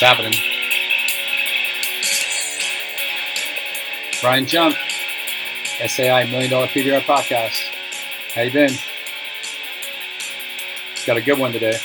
What's 0.00 0.16
happening? 0.16 0.40
Brian 4.22 4.46
Jump, 4.46 4.74
SAI 5.86 6.24
Million 6.24 6.50
Dollar 6.50 6.68
PDR 6.68 7.02
Podcast. 7.02 7.60
How 8.34 8.40
you 8.40 8.50
been? 8.50 8.72
Got 11.06 11.18
a 11.18 11.20
good 11.20 11.38
one 11.38 11.52
today. 11.52 11.78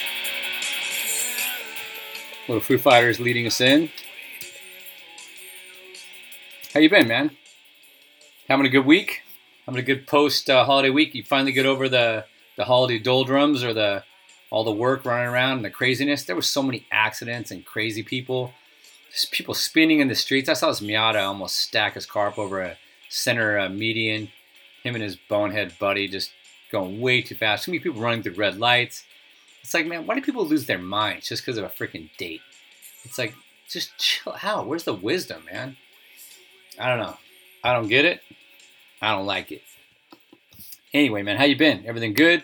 Little 2.47 2.61
Foo 2.61 2.77
Fighters 2.77 3.19
leading 3.19 3.47
us 3.47 3.59
in. 3.59 3.89
How 6.73 6.79
you 6.79 6.89
been, 6.89 7.09
man? 7.09 7.31
Having 8.47 8.67
a 8.67 8.69
good 8.69 8.85
week? 8.85 9.23
Having 9.65 9.81
a 9.81 9.85
good 9.85 10.07
post 10.07 10.49
uh, 10.49 10.63
holiday 10.63 10.89
week? 10.89 11.15
You 11.15 11.23
finally 11.25 11.51
get 11.51 11.65
over 11.65 11.89
the 11.89 12.23
the 12.55 12.63
holiday 12.63 12.97
doldrums 12.97 13.61
or 13.61 13.73
the 13.73 14.05
all 14.49 14.63
the 14.63 14.71
work 14.71 15.05
running 15.05 15.27
around 15.27 15.57
and 15.57 15.65
the 15.65 15.69
craziness. 15.69 16.23
There 16.23 16.35
was 16.35 16.49
so 16.49 16.61
many 16.61 16.85
accidents 16.91 17.51
and 17.51 17.65
crazy 17.65 18.03
people. 18.03 18.53
Just 19.11 19.31
people 19.31 19.53
spinning 19.53 19.99
in 19.99 20.07
the 20.07 20.15
streets. 20.15 20.49
I 20.49 20.53
saw 20.53 20.67
this 20.67 20.81
Miata 20.81 21.25
almost 21.25 21.57
stack 21.57 21.93
his 21.93 22.05
car 22.05 22.27
up 22.27 22.37
over 22.37 22.61
a 22.61 22.77
center 23.09 23.67
median. 23.69 24.29
Him 24.83 24.95
and 24.95 25.03
his 25.03 25.15
bonehead 25.15 25.73
buddy 25.79 26.07
just 26.07 26.31
going 26.71 26.99
way 26.99 27.21
too 27.21 27.35
fast. 27.35 27.65
Too 27.65 27.71
many 27.71 27.79
people 27.79 28.01
running 28.01 28.23
through 28.23 28.33
red 28.35 28.59
lights. 28.59 29.03
It's 29.61 29.73
like, 29.73 29.87
man, 29.87 30.05
why 30.05 30.15
do 30.15 30.21
people 30.21 30.45
lose 30.45 30.67
their 30.67 30.77
minds 30.77 31.27
just 31.27 31.43
because 31.43 31.57
of 31.57 31.63
a 31.63 31.69
freaking 31.69 32.09
date? 32.17 32.41
It's 33.03 33.17
like, 33.17 33.33
just 33.67 33.97
chill 33.97 34.35
out. 34.43 34.67
Where's 34.67 34.83
the 34.83 34.93
wisdom, 34.93 35.43
man? 35.51 35.77
I 36.79 36.89
don't 36.89 36.99
know. 36.99 37.17
I 37.63 37.73
don't 37.73 37.87
get 37.87 38.05
it. 38.05 38.21
I 39.01 39.11
don't 39.11 39.25
like 39.25 39.51
it. 39.51 39.63
Anyway, 40.93 41.23
man, 41.23 41.37
how 41.37 41.45
you 41.45 41.57
been? 41.57 41.83
Everything 41.85 42.13
good? 42.13 42.43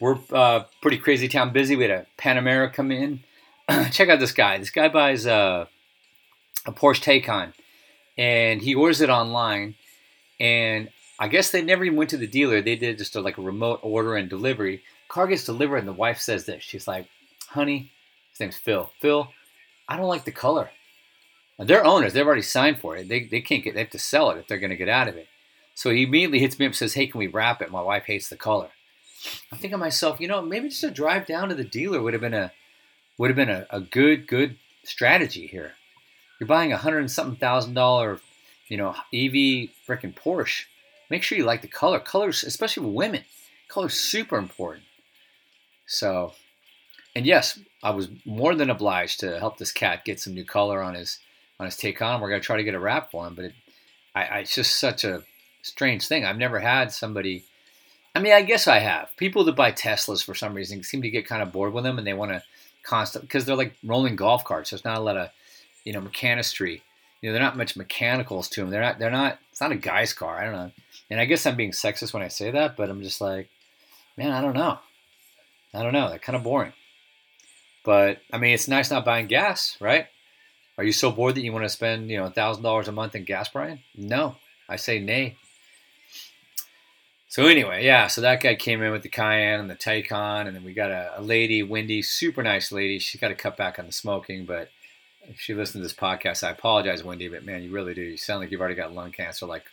We're 0.00 0.18
uh, 0.30 0.64
pretty 0.82 0.98
crazy 0.98 1.28
town 1.28 1.52
busy. 1.52 1.76
We 1.76 1.84
had 1.84 1.90
a 1.90 2.06
Panamera 2.18 2.72
come 2.72 2.90
in. 2.90 3.20
Check 3.90 4.08
out 4.08 4.20
this 4.20 4.32
guy. 4.32 4.58
This 4.58 4.70
guy 4.70 4.88
buys 4.88 5.26
uh, 5.26 5.66
a 6.66 6.72
Porsche 6.72 7.22
Taycan, 7.22 7.52
and 8.18 8.60
he 8.60 8.74
orders 8.74 9.00
it 9.00 9.10
online. 9.10 9.74
And 10.38 10.90
I 11.18 11.28
guess 11.28 11.50
they 11.50 11.62
never 11.62 11.84
even 11.84 11.96
went 11.96 12.10
to 12.10 12.18
the 12.18 12.26
dealer. 12.26 12.60
They 12.60 12.76
did 12.76 12.98
just 12.98 13.16
a, 13.16 13.20
like 13.20 13.38
a 13.38 13.42
remote 13.42 13.80
order 13.82 14.16
and 14.16 14.28
delivery 14.28 14.82
car 15.08 15.26
gets 15.26 15.44
delivered 15.44 15.78
and 15.78 15.88
the 15.88 15.92
wife 15.92 16.18
says 16.18 16.46
this. 16.46 16.62
She's 16.62 16.88
like, 16.88 17.08
honey, 17.48 17.92
his 18.30 18.40
name's 18.40 18.56
Phil. 18.56 18.90
Phil, 19.00 19.28
I 19.88 19.96
don't 19.96 20.08
like 20.08 20.24
the 20.24 20.32
color. 20.32 20.70
And 21.58 21.68
they're 21.68 21.84
owners. 21.84 22.12
They've 22.12 22.26
already 22.26 22.42
signed 22.42 22.80
for 22.80 22.96
it. 22.96 23.08
They, 23.08 23.24
they 23.24 23.40
can't 23.40 23.64
get, 23.64 23.74
they 23.74 23.80
have 23.80 23.90
to 23.90 23.98
sell 23.98 24.30
it 24.30 24.38
if 24.38 24.46
they're 24.46 24.58
going 24.58 24.70
to 24.70 24.76
get 24.76 24.88
out 24.88 25.08
of 25.08 25.16
it. 25.16 25.28
So 25.74 25.90
he 25.90 26.02
immediately 26.02 26.38
hits 26.38 26.58
me 26.58 26.66
up 26.66 26.70
and 26.70 26.76
says, 26.76 26.94
hey, 26.94 27.06
can 27.06 27.18
we 27.18 27.26
wrap 27.26 27.62
it? 27.62 27.70
My 27.70 27.82
wife 27.82 28.04
hates 28.04 28.28
the 28.28 28.36
color. 28.36 28.70
I'm 29.50 29.58
thinking 29.58 29.70
to 29.72 29.78
myself, 29.78 30.20
you 30.20 30.28
know, 30.28 30.42
maybe 30.42 30.68
just 30.68 30.84
a 30.84 30.90
drive 30.90 31.26
down 31.26 31.48
to 31.48 31.54
the 31.54 31.64
dealer 31.64 32.02
would 32.02 32.14
have 32.14 32.20
been 32.20 32.34
a, 32.34 32.52
would 33.18 33.30
have 33.30 33.36
been 33.36 33.50
a, 33.50 33.66
a 33.70 33.80
good, 33.80 34.26
good 34.26 34.56
strategy 34.84 35.46
here. 35.46 35.72
You're 36.38 36.46
buying 36.46 36.72
a 36.72 36.76
hundred 36.76 37.00
and 37.00 37.10
something 37.10 37.38
thousand 37.38 37.74
dollar, 37.74 38.20
you 38.68 38.76
know, 38.76 38.90
EV 39.12 39.70
freaking 39.86 40.14
Porsche. 40.14 40.64
Make 41.08 41.22
sure 41.22 41.38
you 41.38 41.44
like 41.44 41.62
the 41.62 41.68
color. 41.68 41.98
Colors, 41.98 42.44
especially 42.44 42.82
for 42.82 42.90
women, 42.90 43.24
color's 43.68 43.94
super 43.94 44.36
important. 44.36 44.84
So, 45.86 46.32
and 47.14 47.24
yes, 47.24 47.58
I 47.82 47.90
was 47.90 48.08
more 48.24 48.54
than 48.54 48.70
obliged 48.70 49.20
to 49.20 49.38
help 49.38 49.56
this 49.56 49.72
cat 49.72 50.04
get 50.04 50.20
some 50.20 50.34
new 50.34 50.44
color 50.44 50.82
on 50.82 50.94
his 50.94 51.20
on 51.58 51.66
his 51.66 51.76
Taycan. 51.76 52.20
We're 52.20 52.28
gonna 52.28 52.40
try 52.40 52.56
to 52.56 52.64
get 52.64 52.74
a 52.74 52.80
wrap 52.80 53.10
for 53.10 53.26
him, 53.26 53.34
but 53.34 53.46
it, 53.46 53.54
I, 54.14 54.24
I, 54.24 54.38
it's 54.40 54.54
just 54.54 54.78
such 54.78 55.04
a 55.04 55.22
strange 55.62 56.06
thing. 56.06 56.24
I've 56.24 56.36
never 56.36 56.58
had 56.58 56.92
somebody. 56.92 57.44
I 58.16 58.18
mean, 58.18 58.32
I 58.32 58.40
guess 58.40 58.66
I 58.66 58.78
have. 58.78 59.14
People 59.18 59.44
that 59.44 59.56
buy 59.56 59.72
Teslas 59.72 60.24
for 60.24 60.34
some 60.34 60.54
reason 60.54 60.82
seem 60.82 61.02
to 61.02 61.10
get 61.10 61.28
kind 61.28 61.42
of 61.42 61.52
bored 61.52 61.74
with 61.74 61.84
them, 61.84 61.98
and 61.98 62.06
they 62.06 62.14
want 62.14 62.32
to 62.32 62.42
constant 62.82 63.24
because 63.24 63.44
they're 63.44 63.56
like 63.56 63.74
rolling 63.84 64.16
golf 64.16 64.42
carts. 64.42 64.70
There's 64.70 64.86
not 64.86 64.96
a 64.96 65.02
lot 65.02 65.18
of, 65.18 65.28
you 65.84 65.92
know, 65.92 66.00
mechanistry. 66.00 66.80
You 67.20 67.28
know, 67.28 67.32
they're 67.34 67.42
not 67.42 67.58
much 67.58 67.76
mechanicals 67.76 68.48
to 68.50 68.62
them. 68.62 68.70
They're 68.70 68.80
not. 68.80 68.98
They're 68.98 69.10
not. 69.10 69.38
It's 69.50 69.60
not 69.60 69.72
a 69.72 69.76
guy's 69.76 70.14
car. 70.14 70.38
I 70.38 70.44
don't 70.44 70.54
know. 70.54 70.72
And 71.10 71.20
I 71.20 71.26
guess 71.26 71.44
I'm 71.44 71.56
being 71.56 71.72
sexist 71.72 72.14
when 72.14 72.22
I 72.22 72.28
say 72.28 72.50
that, 72.50 72.74
but 72.74 72.88
I'm 72.88 73.02
just 73.02 73.20
like, 73.20 73.50
man, 74.16 74.32
I 74.32 74.40
don't 74.40 74.54
know. 74.54 74.78
I 75.74 75.82
don't 75.82 75.92
know. 75.92 76.08
They're 76.08 76.18
kind 76.18 76.36
of 76.36 76.42
boring. 76.42 76.72
But 77.84 78.22
I 78.32 78.38
mean, 78.38 78.54
it's 78.54 78.66
nice 78.66 78.90
not 78.90 79.04
buying 79.04 79.26
gas, 79.26 79.76
right? 79.78 80.06
Are 80.78 80.84
you 80.84 80.92
so 80.92 81.10
bored 81.10 81.34
that 81.34 81.42
you 81.42 81.52
want 81.52 81.66
to 81.66 81.68
spend, 81.68 82.10
you 82.10 82.16
know, 82.16 82.30
thousand 82.30 82.62
dollars 82.62 82.88
a 82.88 82.92
month 82.92 83.14
in 83.14 83.24
gas, 83.24 83.50
Brian? 83.50 83.80
No, 83.94 84.36
I 84.70 84.76
say 84.76 85.00
nay. 85.00 85.36
So 87.28 87.46
anyway, 87.46 87.84
yeah. 87.84 88.06
So 88.06 88.20
that 88.20 88.40
guy 88.40 88.54
came 88.54 88.82
in 88.82 88.92
with 88.92 89.02
the 89.02 89.08
Cayenne 89.08 89.60
and 89.60 89.70
the 89.70 89.74
Taycan, 89.74 90.46
and 90.46 90.54
then 90.54 90.64
we 90.64 90.72
got 90.72 90.90
a, 90.90 91.14
a 91.16 91.22
lady, 91.22 91.62
Wendy, 91.62 92.02
super 92.02 92.42
nice 92.42 92.70
lady. 92.70 92.98
She's 92.98 93.20
got 93.20 93.28
to 93.28 93.34
cut 93.34 93.56
back 93.56 93.78
on 93.78 93.86
the 93.86 93.92
smoking, 93.92 94.46
but 94.46 94.70
if 95.28 95.40
she 95.40 95.54
listens 95.54 95.80
to 95.80 95.82
this 95.82 95.92
podcast, 95.92 96.46
I 96.46 96.50
apologize, 96.50 97.02
Wendy, 97.02 97.28
but 97.28 97.44
man, 97.44 97.62
you 97.62 97.72
really 97.72 97.94
do. 97.94 98.02
You 98.02 98.16
sound 98.16 98.40
like 98.40 98.50
you've 98.50 98.60
already 98.60 98.76
got 98.76 98.94
lung 98.94 99.12
cancer, 99.12 99.46
like 99.46 99.64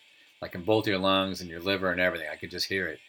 like 0.41 0.55
in 0.55 0.63
both 0.63 0.87
your 0.87 0.97
lungs 0.97 1.39
and 1.39 1.49
your 1.49 1.61
liver 1.61 1.91
and 1.91 2.01
everything. 2.01 2.27
I 2.31 2.35
could 2.35 2.51
just 2.51 2.67
hear 2.67 2.87
it. 2.87 2.99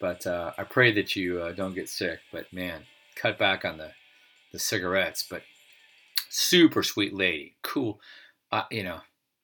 But 0.00 0.26
uh, 0.26 0.52
I 0.58 0.64
pray 0.64 0.90
that 0.92 1.14
you 1.14 1.40
uh, 1.40 1.52
don't 1.52 1.74
get 1.74 1.88
sick. 1.88 2.20
But 2.32 2.52
man, 2.52 2.82
cut 3.14 3.38
back 3.38 3.64
on 3.64 3.78
the 3.78 3.92
the 4.52 4.58
cigarettes. 4.58 5.22
But 5.22 5.42
super 6.30 6.82
sweet 6.82 7.14
lady, 7.14 7.54
cool. 7.62 8.00
Uh, 8.50 8.64
you 8.70 8.82
know, 8.82 9.00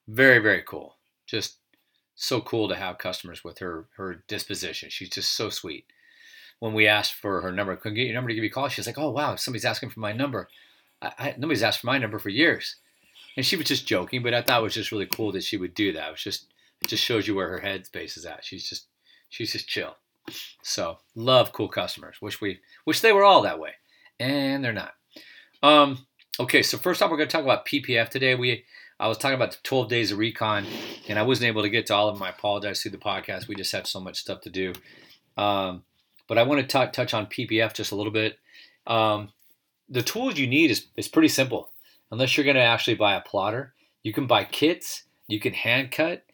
very 0.08 0.38
very 0.38 0.62
cool. 0.62 0.96
Just 1.26 1.56
so 2.14 2.40
cool 2.40 2.68
to 2.68 2.76
have 2.76 2.98
customers 2.98 3.44
with 3.44 3.58
her 3.58 3.86
her 3.96 4.24
disposition. 4.28 4.90
She's 4.90 5.10
just 5.10 5.32
so 5.32 5.50
sweet. 5.50 5.86
When 6.58 6.74
we 6.74 6.86
asked 6.86 7.14
for 7.14 7.40
her 7.40 7.52
number, 7.52 7.74
couldn't 7.76 7.96
get 7.96 8.06
your 8.06 8.14
number 8.14 8.28
to 8.28 8.34
give 8.34 8.44
you 8.44 8.50
a 8.50 8.52
call. 8.52 8.68
She's 8.68 8.86
like, 8.86 8.98
"Oh 8.98 9.10
wow, 9.10 9.36
somebody's 9.36 9.64
asking 9.64 9.90
for 9.90 10.00
my 10.00 10.12
number. 10.12 10.48
I, 11.00 11.12
I, 11.18 11.34
nobody's 11.38 11.62
asked 11.62 11.80
for 11.80 11.86
my 11.86 11.98
number 11.98 12.18
for 12.18 12.28
years." 12.28 12.76
And 13.36 13.46
she 13.46 13.56
was 13.56 13.66
just 13.66 13.86
joking, 13.86 14.22
but 14.22 14.34
I 14.34 14.42
thought 14.42 14.60
it 14.60 14.64
was 14.64 14.74
just 14.74 14.92
really 14.92 15.06
cool 15.06 15.32
that 15.32 15.44
she 15.44 15.56
would 15.56 15.74
do 15.74 15.92
that. 15.92 16.08
It 16.08 16.12
was 16.12 16.22
just 16.22 16.46
it 16.82 16.88
just 16.88 17.04
shows 17.04 17.26
you 17.26 17.34
where 17.34 17.48
her 17.48 17.60
headspace 17.60 18.16
is 18.16 18.26
at. 18.26 18.44
She's 18.44 18.68
just 18.68 18.86
she's 19.28 19.52
just 19.52 19.68
chill. 19.68 19.96
So 20.62 20.98
love 21.14 21.52
cool 21.52 21.68
customers. 21.68 22.20
Wish 22.20 22.40
we 22.40 22.60
wish 22.86 23.00
they 23.00 23.12
were 23.12 23.24
all 23.24 23.42
that 23.42 23.58
way, 23.58 23.72
and 24.18 24.62
they're 24.62 24.72
not. 24.72 24.92
Um, 25.62 26.06
okay, 26.38 26.62
so 26.62 26.78
first 26.78 27.02
off, 27.02 27.10
we're 27.10 27.16
going 27.16 27.28
to 27.28 27.32
talk 27.32 27.44
about 27.44 27.66
PPF 27.66 28.08
today. 28.08 28.34
We 28.34 28.64
I 29.00 29.08
was 29.08 29.18
talking 29.18 29.34
about 29.34 29.52
the 29.52 29.58
12 29.62 29.88
days 29.88 30.12
of 30.12 30.18
recon, 30.18 30.66
and 31.08 31.18
I 31.18 31.22
wasn't 31.22 31.48
able 31.48 31.62
to 31.62 31.70
get 31.70 31.86
to 31.86 31.94
all 31.94 32.08
of 32.08 32.14
them. 32.14 32.22
I 32.22 32.30
apologize 32.30 32.82
through 32.82 32.92
the 32.92 32.98
podcast. 32.98 33.48
We 33.48 33.54
just 33.54 33.72
had 33.72 33.86
so 33.86 33.98
much 33.98 34.20
stuff 34.20 34.42
to 34.42 34.50
do. 34.50 34.72
Um, 35.36 35.84
but 36.28 36.38
I 36.38 36.42
want 36.42 36.60
to 36.60 36.86
touch 36.88 37.14
on 37.14 37.26
PPF 37.26 37.72
just 37.74 37.92
a 37.92 37.96
little 37.96 38.12
bit. 38.12 38.38
Um, 38.86 39.30
the 39.88 40.02
tools 40.02 40.38
you 40.38 40.46
need 40.46 40.70
is, 40.70 40.86
is 40.96 41.08
pretty 41.08 41.28
simple. 41.28 41.70
Unless 42.12 42.36
you're 42.36 42.44
going 42.44 42.56
to 42.56 42.62
actually 42.62 42.94
buy 42.94 43.14
a 43.14 43.20
plotter, 43.20 43.72
you 44.02 44.12
can 44.12 44.26
buy 44.26 44.44
kits. 44.44 45.04
You 45.28 45.40
can 45.40 45.54
hand 45.54 45.90
cut. 45.90 46.24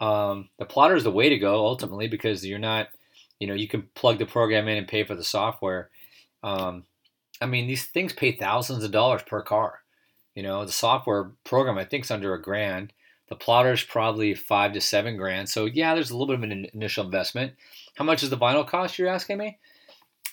Um, 0.00 0.48
the 0.58 0.64
plotter 0.64 0.96
is 0.96 1.04
the 1.04 1.10
way 1.10 1.28
to 1.28 1.38
go 1.38 1.66
ultimately 1.66 2.08
because 2.08 2.46
you're 2.46 2.58
not 2.58 2.88
you 3.44 3.46
know, 3.46 3.54
you 3.54 3.68
can 3.68 3.88
plug 3.94 4.18
the 4.18 4.26
program 4.26 4.68
in 4.68 4.78
and 4.78 4.88
pay 4.88 5.04
for 5.04 5.14
the 5.14 5.24
software. 5.24 5.90
Um, 6.42 6.84
I 7.40 7.46
mean, 7.46 7.66
these 7.66 7.84
things 7.84 8.12
pay 8.12 8.32
thousands 8.32 8.84
of 8.84 8.90
dollars 8.90 9.22
per 9.26 9.42
car. 9.42 9.80
You 10.34 10.42
know, 10.42 10.64
the 10.64 10.72
software 10.72 11.32
program 11.44 11.78
I 11.78 11.84
think 11.84 12.04
is 12.04 12.10
under 12.10 12.34
a 12.34 12.42
grand. 12.42 12.92
The 13.28 13.36
plotter 13.36 13.72
is 13.72 13.82
probably 13.82 14.34
five 14.34 14.72
to 14.72 14.80
seven 14.80 15.16
grand. 15.16 15.48
So 15.48 15.64
yeah, 15.64 15.94
there's 15.94 16.10
a 16.10 16.16
little 16.16 16.36
bit 16.36 16.44
of 16.44 16.50
an 16.50 16.66
initial 16.74 17.04
investment. 17.04 17.52
How 17.96 18.04
much 18.04 18.20
does 18.20 18.30
the 18.30 18.36
vinyl 18.36 18.66
cost? 18.66 18.98
You're 18.98 19.08
asking 19.08 19.38
me. 19.38 19.58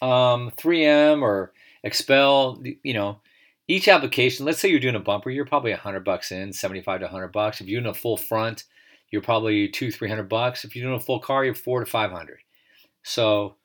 Um, 0.01 0.51
3M 0.57 1.21
or 1.21 1.53
XPEL. 1.85 2.77
You 2.83 2.93
know, 2.93 3.19
each 3.67 3.87
application. 3.87 4.45
Let's 4.45 4.59
say 4.59 4.69
you're 4.69 4.79
doing 4.79 4.95
a 4.95 4.99
bumper, 4.99 5.29
you're 5.29 5.45
probably 5.45 5.71
a 5.71 5.77
hundred 5.77 6.03
bucks 6.03 6.31
in, 6.31 6.51
75 6.51 6.99
to 6.99 7.05
100 7.05 7.27
bucks. 7.29 7.61
If 7.61 7.67
you're 7.67 7.81
doing 7.81 7.91
a 7.91 7.93
full 7.93 8.17
front, 8.17 8.65
you're 9.11 9.21
probably 9.21 9.67
two, 9.67 9.91
three 9.91 10.09
hundred 10.09 10.29
bucks. 10.29 10.65
If 10.65 10.75
you're 10.75 10.85
doing 10.85 10.97
a 10.97 11.03
full 11.03 11.19
car, 11.19 11.45
you're 11.45 11.53
four 11.53 11.81
to 11.81 11.85
five 11.85 12.11
hundred. 12.11 12.39
So 13.03 13.55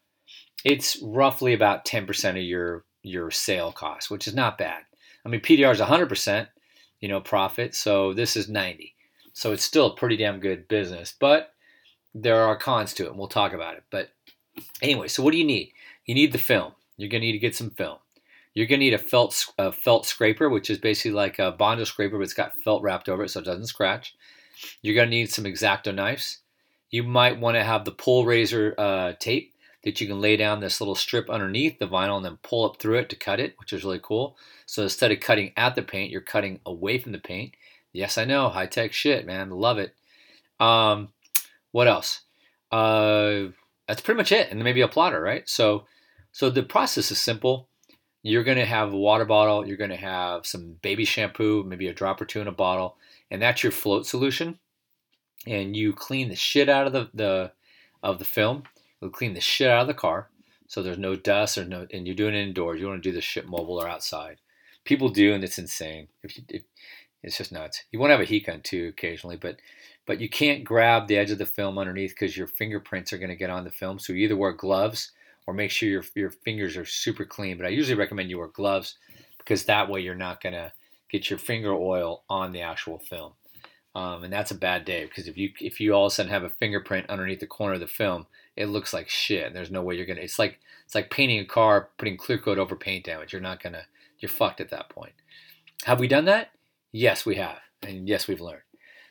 it's 0.65 0.99
roughly 1.03 1.55
about 1.55 1.85
10% 1.85 2.31
of 2.31 2.37
your 2.39 2.85
your 3.03 3.31
sale 3.31 3.71
cost, 3.71 4.11
which 4.11 4.27
is 4.27 4.35
not 4.35 4.59
bad. 4.59 4.83
I 5.27 5.29
mean, 5.29 5.41
PDR 5.41 5.73
is 5.73 5.81
100%, 5.81 6.49
you 7.01 7.09
know, 7.09 7.21
profit, 7.21 7.75
so 7.75 8.13
this 8.13 8.37
is 8.37 8.49
90. 8.49 8.95
So 9.33 9.53
it's 9.53 9.65
still 9.65 9.87
a 9.87 9.97
pretty 9.97 10.17
damn 10.17 10.41
good 10.41 10.69
business, 10.69 11.15
but 11.19 11.53
there 12.15 12.41
are 12.43 12.57
cons 12.57 12.95
to 12.95 13.05
it, 13.05 13.11
and 13.11 13.19
we'll 13.19 13.29
talk 13.29 13.53
about 13.53 13.75
it. 13.75 13.85
But 13.91 14.11
anyway, 14.81 15.09
so 15.09 15.23
what 15.23 15.33
do 15.33 15.39
you 15.39 15.45
need? 15.45 15.73
You 16.07 16.15
need 16.15 16.33
the 16.33 16.39
film. 16.39 16.73
You're 16.97 17.11
going 17.11 17.21
to 17.21 17.27
need 17.27 17.33
to 17.33 17.39
get 17.39 17.57
some 17.57 17.71
film. 17.71 17.99
You're 18.55 18.67
going 18.67 18.81
to 18.81 18.87
need 18.87 18.95
a 18.95 18.99
felt 18.99 19.45
a 19.59 19.73
felt 19.73 20.07
scraper, 20.07 20.49
which 20.49 20.71
is 20.71 20.79
basically 20.79 21.11
like 21.11 21.39
a 21.39 21.51
Bondo 21.51 21.85
scraper, 21.85 22.17
but 22.17 22.25
it's 22.25 22.33
got 22.33 22.59
felt 22.63 22.83
wrapped 22.83 23.09
over 23.09 23.25
it 23.25 23.29
so 23.29 23.41
it 23.41 23.45
doesn't 23.45 23.67
scratch. 23.67 24.15
You're 24.81 24.95
going 24.95 25.09
to 25.09 25.15
need 25.15 25.31
some 25.31 25.45
X-Acto 25.45 25.95
knives 25.95 26.39
you 26.91 27.03
might 27.03 27.39
want 27.39 27.57
to 27.57 27.65
have 27.65 27.85
the 27.85 27.93
pull 27.93 28.25
razor 28.25 28.75
uh, 28.79 29.13
tape 29.19 29.55
that 29.87 30.01
you 30.01 30.09
can 30.09 30.21
lay 30.21 30.37
down 30.37 30.59
this 30.59 30.81
little 30.81 30.97
strip 30.97 31.31
underneath 31.31 31.79
the 31.79 31.87
vinyl 31.87 32.17
and 32.17 32.25
then 32.25 32.39
pull 32.43 32.69
up 32.69 32.81
through 32.81 32.99
it 32.99 33.09
to 33.09 33.15
cut 33.15 33.39
it, 33.39 33.55
which 33.61 33.73
is 33.73 33.85
really 33.85 34.01
cool. 34.03 34.37
So 34.67 34.83
instead 34.83 35.13
of 35.13 35.21
cutting 35.21 35.53
at 35.57 35.77
the 35.77 35.83
paint, 35.83 36.11
you're 36.11 36.21
cutting 36.21 36.59
away 36.67 36.99
from 36.99 37.13
the 37.13 37.19
paint. 37.19 37.55
Yes, 37.93 38.19
I 38.19 38.25
know, 38.25 38.49
high 38.49 38.67
tech 38.67 38.93
shit, 38.93 39.25
man. 39.25 39.49
Love 39.51 39.79
it. 39.79 39.95
Um, 40.59 41.11
what 41.71 41.87
else? 41.87 42.23
Uh, 42.73 43.53
that's 43.87 44.01
pretty 44.01 44.19
much 44.19 44.33
it, 44.33 44.51
and 44.51 44.65
maybe 44.65 44.81
a 44.81 44.89
plotter, 44.89 45.23
right? 45.23 45.49
So, 45.49 45.87
so 46.33 46.51
the 46.51 46.65
process 46.65 47.13
is 47.13 47.21
simple. 47.21 47.69
you're 48.25 48.43
to 48.43 48.65
have 48.65 48.93
a 48.93 48.99
water 48.99 49.25
bottle, 49.25 49.65
you're 49.65 49.77
to 49.77 49.95
have 49.95 50.47
some 50.47 50.79
baby 50.83 51.05
shampoo, 51.05 51.63
maybe 51.63 51.87
a 51.87 51.95
drop 51.95 52.21
or 52.21 52.25
two 52.25 52.41
in 52.41 52.49
a 52.49 52.53
bottle, 52.53 52.97
and 53.31 53.41
that's 53.41 53.63
your 53.63 53.71
float 53.71 54.05
solution. 54.05 54.59
And 55.47 55.77
you 55.77 55.93
clean 55.93 56.29
the 56.29 56.35
shit 56.35 56.69
out 56.69 56.89
of 56.89 56.93
the, 56.93 57.09
the 57.15 57.53
of 58.03 58.19
the 58.19 58.25
film. 58.25 58.65
You'll 59.01 59.11
clean 59.11 59.35
the 59.35 59.41
shit 59.41 59.71
out 59.71 59.83
of 59.83 59.87
the 59.87 59.95
car, 59.95 60.31
so 60.67 60.83
there's 60.83 60.99
no 60.99 61.17
dust 61.17 61.59
or 61.59 61.65
no. 61.65 61.87
And 61.93 62.07
you're 62.07 62.17
doing 62.17 62.35
it 62.35 62.43
indoors. 62.43 62.81
You 62.81 62.89
want 62.89 63.03
to 63.03 63.09
do 63.09 63.15
this 63.15 63.25
shit 63.25 63.49
mobile 63.49 63.81
or 63.81 63.89
outside. 63.89 64.39
People 64.85 65.09
do, 65.09 65.35
and 65.35 65.45
it's 65.45 65.59
insane. 65.59 66.09
If 66.23 66.37
you, 66.37 66.45
if, 66.49 66.63
it's 67.23 67.39
just 67.39 67.53
nuts. 67.53 67.85
You 67.91 67.99
want 67.99 68.11
to 68.11 68.15
have 68.15 68.21
a 68.21 68.25
heat 68.25 68.47
gun 68.47 68.61
too 68.63 68.89
occasionally, 68.89 69.37
but 69.37 69.57
but 70.07 70.21
you 70.21 70.29
can't 70.29 70.63
grab 70.63 71.09
the 71.09 71.17
edge 71.17 71.33
of 71.33 71.39
the 71.39 71.47
film 71.47 71.79
underneath 71.79 72.11
because 72.11 72.37
your 72.37 72.47
fingerprints 72.47 73.13
are 73.13 73.19
going 73.19 73.31
to 73.31 73.37
get 73.37 73.51
on 73.51 73.65
the 73.65 73.71
film. 73.71 73.99
So 73.99 74.13
you 74.13 74.25
either 74.25 74.37
wear 74.37 74.53
gloves 74.53 75.11
or 75.47 75.53
make 75.55 75.71
sure 75.73 75.89
your 75.89 76.05
your 76.15 76.31
fingers 76.31 76.77
are 76.77 76.85
super 76.85 77.25
clean. 77.25 77.57
But 77.57 77.67
I 77.67 77.71
usually 77.71 77.99
recommend 77.99 78.31
you 78.31 78.39
wear 78.39 78.49
gloves 78.49 78.97
because 79.39 79.65
that 79.65 79.89
way 79.89 80.01
you're 80.01 80.15
not 80.15 80.41
going 80.41 80.55
to 80.55 80.73
get 81.11 81.29
your 81.29 81.39
finger 81.39 81.73
oil 81.73 82.23
on 82.29 82.53
the 82.53 82.61
actual 82.61 82.99
film. 82.99 83.33
Um, 83.95 84.25
and 84.25 84.33
that's 84.33 84.51
a 84.51 84.57
bad 84.57 84.85
day 84.85 85.05
because 85.05 85.27
if 85.27 85.37
you 85.37 85.51
if 85.61 85.81
you 85.81 85.95
all 85.95 86.07
of 86.07 86.13
a 86.13 86.15
sudden 86.15 86.31
have 86.31 86.45
a 86.45 86.51
fingerprint 86.51 87.09
underneath 87.09 87.41
the 87.41 87.47
corner 87.47 87.75
of 87.75 87.81
the 87.81 87.87
film, 87.87 88.27
it 88.57 88.67
looks 88.67 88.93
like 88.93 89.09
shit. 89.09 89.47
And 89.47 89.55
there's 89.55 89.71
no 89.71 89.83
way 89.83 89.97
you're 89.97 90.07
gonna. 90.07 90.21
It's 90.21 90.39
like 90.39 90.61
it's 90.85 90.95
like 90.95 91.11
painting 91.11 91.41
a 91.41 91.45
car, 91.45 91.91
putting 91.99 92.17
clear 92.17 92.39
coat 92.39 92.59
over 92.59 92.77
paint 92.77 93.05
damage. 93.05 93.33
You're 93.33 93.43
not 93.43 93.63
gonna. 93.63 93.83
You're 94.19 94.31
fucked 94.31 94.61
at 94.61 94.71
that 94.71 94.89
point. 94.89 95.13
Have 95.85 96.01
we 96.01 96.09
done 96.09 96.25
that? 96.25 96.51
Yes, 96.93 97.27
we 97.27 97.35
have, 97.37 97.59
and 97.83 98.09
yes, 98.09 98.27
we've 98.27 98.41
learned. 98.41 98.63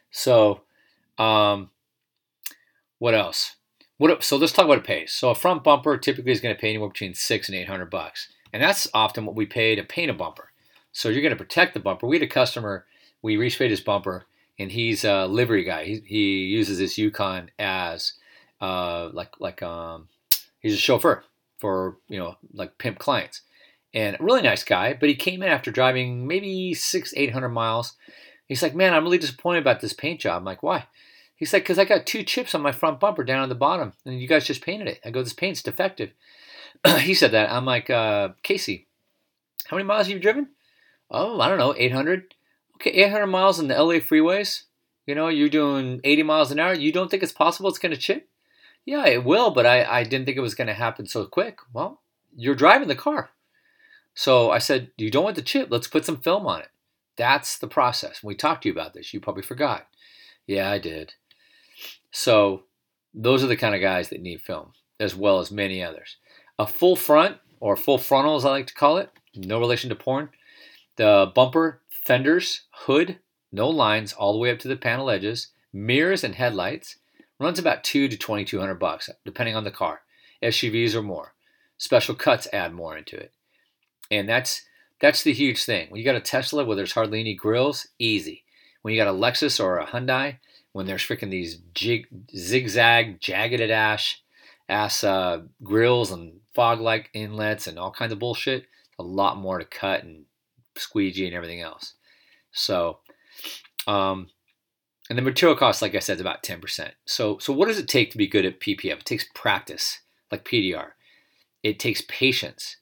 So, 0.10 0.62
um, 1.18 1.70
what 3.00 3.14
else? 3.14 3.58
What 3.98 4.24
so 4.24 4.38
let's 4.38 4.52
talk 4.52 4.66
about 4.66 4.80
it 4.80 4.84
pays. 4.84 5.14
So 5.14 5.30
a 5.30 5.36
front 5.36 5.64
bumper 5.64 5.98
typically 5.98 6.32
is 6.32 6.42
going 6.42 6.56
to 6.56 6.60
pay 6.60 6.70
anywhere 6.70 6.90
between 6.90 7.14
six 7.14 7.48
and 7.48 7.56
eight 7.56 7.68
hundred 7.68 7.90
bucks, 7.90 8.30
and 8.52 8.62
that's 8.62 8.88
often 8.94 9.26
what 9.26 9.36
we 9.36 9.46
pay 9.46 9.76
to 9.76 9.84
paint 9.84 10.12
a 10.12 10.14
bumper. 10.14 10.52
So 10.92 11.10
you're 11.10 11.22
going 11.22 11.32
to 11.32 11.44
protect 11.44 11.74
the 11.74 11.80
bumper. 11.80 12.08
We 12.08 12.16
had 12.16 12.24
a 12.24 12.28
customer, 12.28 12.86
we 13.22 13.36
resprayed 13.36 13.70
his 13.70 13.82
bumper, 13.82 14.26
and 14.58 14.72
he's 14.72 15.04
a 15.04 15.26
livery 15.26 15.64
guy. 15.64 15.84
He, 15.84 16.02
he 16.06 16.46
uses 16.46 16.80
this 16.80 16.98
Yukon 16.98 17.52
as 17.60 18.14
uh, 18.62 19.10
like 19.14 19.40
like 19.40 19.62
um, 19.62 20.08
he's 20.60 20.74
a 20.74 20.78
chauffeur 20.78 21.24
for 21.58 21.98
you 22.08 22.18
know 22.18 22.36
like 22.54 22.78
pimp 22.78 23.00
clients 23.00 23.42
and 23.94 24.18
a 24.20 24.24
really 24.24 24.42
nice 24.42 24.64
guy. 24.64 24.94
But 24.94 25.10
he 25.10 25.16
came 25.16 25.42
in 25.42 25.50
after 25.50 25.72
driving 25.72 26.28
maybe 26.28 26.74
six, 26.74 27.14
eight 27.16 27.34
hundred 27.34 27.50
miles. 27.50 27.94
He's 28.48 28.62
like, 28.62 28.76
"Man, 28.76 28.94
I'm 28.94 29.04
really 29.04 29.18
disappointed 29.18 29.60
about 29.60 29.82
this 29.82 29.94
paint 29.94 30.20
job." 30.20 30.40
I'm 30.40 30.46
like, 30.46 30.64
"Why?" 30.64 30.88
He's 31.36 31.54
like, 31.54 31.66
"Cause 31.66 31.80
I 31.80 31.86
got 31.86 32.06
two 32.06 32.24
chips 32.24 32.54
on 32.54 32.62
my 32.62 32.72
front 32.72 33.00
bumper 33.00 33.24
down 33.24 33.42
on 33.42 33.50
the 33.50 33.56
bottom, 33.56 33.94
and 34.06 34.22
you 34.22 34.28
guys 34.28 34.46
just 34.46 34.62
painted 34.64 34.88
it." 34.88 35.00
I 35.04 35.12
go, 35.12 35.24
"This 35.24 35.34
paint's 35.34 35.64
defective." 35.64 36.12
he 37.00 37.14
said 37.14 37.32
that. 37.32 37.52
I'm 37.52 37.66
like, 37.66 37.90
uh, 37.90 38.30
"Casey, 38.44 38.88
how 39.66 39.78
many 39.78 39.88
miles 39.88 40.08
have 40.08 40.14
you 40.14 40.20
driven?" 40.20 40.50
Oh, 41.10 41.40
I 41.40 41.50
don't 41.50 41.60
know, 41.60 41.76
800. 41.78 42.34
Okay, 42.76 42.90
800 42.92 43.28
miles 43.28 43.60
in 43.60 43.68
the 43.68 43.76
LA 43.76 43.96
freeways. 43.96 44.64
You 45.06 45.16
know, 45.16 45.28
you're 45.28 45.50
doing 45.50 46.02
80 46.04 46.24
miles 46.24 46.52
an 46.52 46.60
hour. 46.60 46.74
You 46.74 46.92
don't 46.92 47.10
think 47.10 47.24
it's 47.24 47.32
possible 47.32 47.70
it's 47.70 47.78
going 47.78 47.94
to 47.94 47.98
chip? 47.98 48.28
Yeah, 48.86 49.08
it 49.08 49.24
will, 49.24 49.52
but 49.52 49.66
I, 49.66 49.84
I 49.84 50.04
didn't 50.04 50.26
think 50.26 50.38
it 50.38 50.42
was 50.42 50.56
going 50.56 50.68
to 50.68 50.74
happen 50.74 51.08
so 51.08 51.26
quick. 51.26 51.60
Well, 51.74 52.02
you're 52.36 52.56
driving 52.56 52.88
the 52.88 52.96
car. 52.96 53.32
So 54.14 54.52
I 54.52 54.60
said, 54.60 54.92
You 54.98 55.10
don't 55.12 55.24
want 55.24 55.36
the 55.36 55.42
chip. 55.42 55.70
Let's 55.72 55.88
put 55.88 56.06
some 56.06 56.18
film 56.18 56.46
on 56.46 56.62
it. 56.62 56.70
That's 57.18 57.58
the 57.58 57.68
process. 57.68 58.24
We 58.24 58.36
talked 58.36 58.64
to 58.64 58.70
you 58.70 58.74
about 58.74 58.94
this. 58.94 59.14
You 59.14 59.20
probably 59.20 59.44
forgot. 59.44 59.88
Yeah, 60.46 60.70
I 60.70 60.78
did. 60.78 61.14
So 62.12 62.64
those 63.14 63.44
are 63.44 63.48
the 63.48 63.58
kind 63.58 63.74
of 63.74 63.82
guys 63.82 64.10
that 64.10 64.22
need 64.22 64.42
film, 64.42 64.74
as 65.00 65.16
well 65.16 65.40
as 65.40 65.52
many 65.52 65.82
others. 65.82 66.18
A 66.60 66.68
full 66.68 66.96
front, 66.96 67.38
or 67.60 67.76
full 67.76 67.98
frontal 67.98 68.36
as 68.36 68.46
I 68.46 68.50
like 68.50 68.68
to 68.68 68.74
call 68.74 68.98
it, 68.98 69.10
no 69.36 69.60
relation 69.60 69.90
to 69.90 69.96
porn. 69.96 70.30
The 70.98 71.32
bumper, 71.34 71.82
fenders, 71.90 72.64
hood, 72.72 73.20
no 73.52 73.70
lines 73.70 74.14
all 74.14 74.34
the 74.34 74.40
way 74.40 74.52
up 74.52 74.60
to 74.60 74.68
the 74.68 74.76
panel 74.76 75.10
edges, 75.10 75.50
mirrors 75.74 76.24
and 76.24 76.36
headlights. 76.36 76.98
Runs 77.40 77.60
about 77.60 77.84
two 77.84 78.08
to 78.08 78.18
twenty 78.18 78.46
two 78.46 78.60
hundred 78.60 78.76
bucks, 78.80 79.10
depending 79.26 79.56
on 79.56 79.64
the 79.64 79.72
car. 79.72 80.02
SUVs 80.44 80.96
or 80.96 81.02
more. 81.02 81.34
Special 81.78 82.16
cuts 82.16 82.48
add 82.54 82.74
more 82.74 82.98
into 82.98 83.18
it. 83.18 83.34
And 84.10 84.30
that's 84.30 84.64
that's 85.02 85.24
the 85.24 85.34
huge 85.34 85.66
thing. 85.66 85.90
When 85.90 86.00
you 86.00 86.06
got 86.06 86.16
a 86.16 86.22
Tesla 86.22 86.64
where 86.64 86.76
there's 86.76 86.94
hardly 86.94 87.20
any 87.20 87.36
grills, 87.36 87.88
easy. 88.00 88.44
When 88.82 88.94
you 88.94 89.00
got 89.00 89.14
a 89.14 89.18
Lexus 89.18 89.62
or 89.62 89.80
a 89.80 89.86
Hyundai, 89.86 90.38
when 90.72 90.86
there's 90.86 91.04
freaking 91.04 91.32
these 91.32 91.58
jig, 91.74 92.08
zigzag, 92.36 93.20
jagged 93.20 93.62
ash 93.72 94.22
ass 94.70 95.04
uh, 95.04 95.42
grills 95.64 96.12
and 96.12 96.40
fog 96.54 96.80
like 96.80 97.10
inlets 97.14 97.68
and 97.68 97.78
all 97.78 97.92
kinds 97.92 98.12
of 98.12 98.20
bullshit, 98.20 98.66
a 98.98 99.04
lot 99.04 99.38
more 99.38 99.60
to 99.60 99.66
cut 99.66 100.04
and 100.04 100.26
squeegee 100.76 101.26
and 101.26 101.36
everything 101.36 101.62
else. 101.62 101.94
So, 102.52 103.00
um, 103.88 104.30
and 105.10 105.18
the 105.18 105.24
material 105.24 105.58
cost, 105.58 105.82
like 105.82 105.94
I 105.94 106.00
said, 106.00 106.16
is 106.16 106.22
about 106.22 106.44
10%. 106.44 106.92
So, 107.06 107.38
so 107.38 107.54
what 107.54 107.68
does 107.68 107.78
it 107.78 107.88
take 107.88 108.12
to 108.12 108.18
be 108.18 108.28
good 108.28 108.46
at 108.46 108.60
PPF? 108.60 109.00
It 109.00 109.06
takes 109.06 109.26
practice, 109.36 110.00
like 110.32 110.46
PDR. 110.46 110.92
It 111.62 111.80
takes 111.80 112.04
patience. 112.08 112.78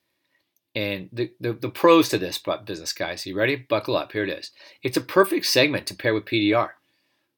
And 0.75 1.09
the, 1.11 1.31
the, 1.39 1.53
the 1.53 1.69
pros 1.69 2.09
to 2.09 2.17
this 2.17 2.41
business, 2.65 2.93
guys, 2.93 3.25
you 3.25 3.35
ready? 3.35 3.55
Buckle 3.55 3.97
up. 3.97 4.13
Here 4.13 4.23
it 4.23 4.29
is. 4.29 4.51
It's 4.81 4.97
a 4.97 5.01
perfect 5.01 5.45
segment 5.45 5.85
to 5.87 5.95
pair 5.95 6.13
with 6.13 6.25
PDR. 6.25 6.69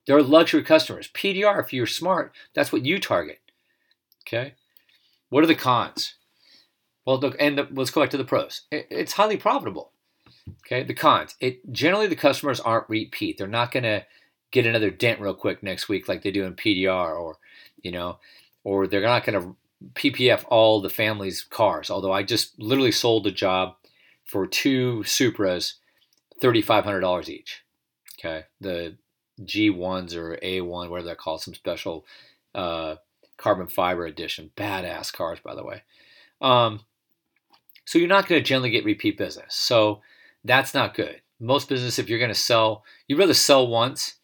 There 0.06 0.16
are 0.16 0.24
luxury 0.24 0.64
customers. 0.64 1.10
PDR, 1.14 1.60
if 1.60 1.74
you're 1.74 1.88
smart, 1.88 2.34
that's 2.54 2.72
what 2.72 2.86
you 2.86 3.00
target. 3.00 3.40
Okay. 4.28 4.54
What 5.30 5.44
are 5.44 5.48
the 5.48 5.56
cons? 5.56 6.16
Well, 7.06 7.20
look, 7.20 7.36
and 7.40 7.58
the, 7.58 7.68
let's 7.72 7.92
go 7.92 8.02
back 8.02 8.12
to 8.12 8.18
the 8.18 8.24
pros. 8.24 8.62
It, 8.72 8.88
it's 8.90 9.14
highly 9.14 9.38
profitable. 9.38 9.92
Okay. 10.66 10.84
The 10.84 10.94
cons. 10.94 11.36
It 11.40 11.72
generally 11.72 12.08
the 12.08 12.16
customers 12.16 12.60
aren't 12.60 12.90
repeat. 12.90 13.38
They're 13.38 13.48
not 13.48 13.72
going 13.72 13.84
to 13.84 14.06
get 14.56 14.66
another 14.66 14.90
dent 14.90 15.20
real 15.20 15.34
quick 15.34 15.62
next 15.62 15.90
week 15.90 16.08
like 16.08 16.24
they 16.24 16.32
do 16.32 16.46
in 16.46 16.56
PDR, 16.56 17.20
or 17.20 17.38
you 17.84 17.92
know, 17.92 18.20
or 18.64 18.88
they're 18.88 19.02
not 19.02 19.26
going 19.26 19.40
to 19.40 19.56
PPF 19.94 20.46
all 20.48 20.82
the 20.82 20.90
family's 20.90 21.44
cars. 21.44 21.92
Although 21.92 22.14
I 22.14 22.24
just 22.24 22.58
literally 22.58 22.94
sold 22.94 23.28
a 23.28 23.32
job 23.32 23.76
for 24.24 24.48
two 24.48 25.04
Supras, 25.06 25.74
thirty 26.42 26.62
five 26.62 26.86
hundred 26.86 27.02
dollars 27.02 27.30
each. 27.30 27.64
Okay, 28.18 28.46
the 28.62 28.98
G1s 29.42 30.16
or 30.16 30.38
A1, 30.42 30.90
whatever 30.90 31.04
they're 31.04 31.16
called, 31.16 31.42
some 31.42 31.54
special 31.54 32.06
uh, 32.56 32.96
carbon 33.38 33.68
fiber 33.68 34.06
edition. 34.06 34.52
Badass 34.56 35.12
cars, 35.12 35.40
by 35.44 35.54
the 35.54 35.66
way. 35.66 35.84
Um, 36.42 36.80
so 37.84 38.00
you're 38.00 38.08
not 38.08 38.28
going 38.28 38.42
to 38.42 38.48
generally 38.48 38.72
get 38.72 38.86
repeat 38.86 39.18
business. 39.18 39.54
So 39.54 40.02
that's 40.46 40.74
not 40.74 40.96
good. 40.96 41.22
Most 41.42 41.68
business, 41.68 42.00
if 42.00 42.08
you're 42.08 42.20
going 42.20 42.30
to 42.30 42.36
sell, 42.36 42.86
you'd 43.08 43.20
rather 43.20 43.34
sell 43.34 43.68
once 43.68 44.16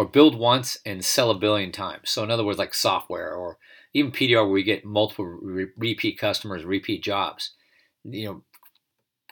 or 0.00 0.06
build 0.06 0.34
once 0.34 0.78
and 0.86 1.04
sell 1.04 1.30
a 1.30 1.38
billion 1.38 1.70
times. 1.70 2.08
So 2.08 2.24
in 2.24 2.30
other 2.30 2.42
words, 2.42 2.58
like 2.58 2.72
software 2.72 3.34
or 3.34 3.58
even 3.92 4.10
PDR, 4.10 4.36
where 4.36 4.46
we 4.46 4.62
get 4.62 4.82
multiple 4.82 5.26
re- 5.26 5.66
repeat 5.76 6.18
customers, 6.18 6.64
repeat 6.64 7.02
jobs. 7.02 7.50
You 8.04 8.24
know, 8.24 8.42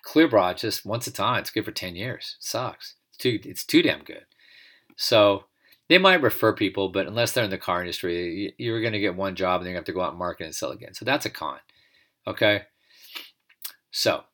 ClearBroad 0.07 0.59
just 0.59 0.85
once 0.85 1.07
a 1.07 1.11
time. 1.11 1.41
It's 1.41 1.51
good 1.51 1.65
for 1.65 1.73
ten 1.73 1.97
years. 1.97 2.37
It 2.39 2.45
sucks. 2.45 2.97
It's 3.09 3.17
too. 3.17 3.41
It's 3.45 3.65
too 3.65 3.81
damn 3.81 4.05
good. 4.05 4.27
So 4.95 5.45
they 5.89 5.97
might 5.97 6.21
refer 6.21 6.53
people, 6.53 6.91
but 6.91 7.07
unless 7.07 7.33
they're 7.33 7.45
in 7.45 7.49
the 7.51 7.57
car 7.57 7.81
industry, 7.81 8.53
you're 8.59 8.83
going 8.83 8.93
to 8.93 9.01
get 9.01 9.17
one 9.17 9.37
job 9.37 9.63
and 9.63 9.67
then 9.67 9.71
you 9.71 9.77
have 9.77 9.87
to 9.87 9.93
go 9.95 10.03
out 10.03 10.11
and 10.11 10.19
market 10.19 10.45
and 10.45 10.55
sell 10.55 10.73
again. 10.73 10.93
So 10.93 11.07
that's 11.07 11.25
a 11.25 11.31
con. 11.31 11.61
Okay. 12.27 12.65
So 13.91 14.25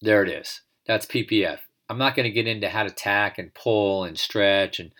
there 0.00 0.22
it 0.22 0.28
is. 0.28 0.60
That's 0.86 1.06
PPF. 1.06 1.58
I'm 1.90 1.98
not 1.98 2.14
going 2.14 2.24
to 2.24 2.30
get 2.30 2.46
into 2.46 2.68
how 2.68 2.84
to 2.84 2.90
tack 2.90 3.38
and 3.38 3.52
pull 3.52 4.04
and 4.04 4.16
stretch 4.16 4.78
and 4.78 4.92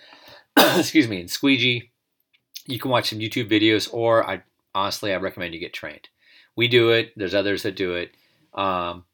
excuse 0.77 1.09
me 1.09 1.21
and 1.21 1.31
squeegee. 1.31 1.91
You 2.67 2.79
can 2.79 2.91
watch 2.91 3.11
some 3.11 3.19
YouTube 3.19 3.51
videos, 3.51 3.93
or 3.93 4.29
I 4.29 4.43
honestly 4.75 5.13
I 5.13 5.17
recommend 5.17 5.55
you 5.55 5.61
get 5.61 5.73
trained. 5.73 6.09
We 6.57 6.69
do 6.69 6.91
it. 6.91 7.13
There's 7.17 7.35
others 7.35 7.63
that 7.63 7.77
do 7.77 7.95
it. 7.95 8.13
Um, 8.55 9.05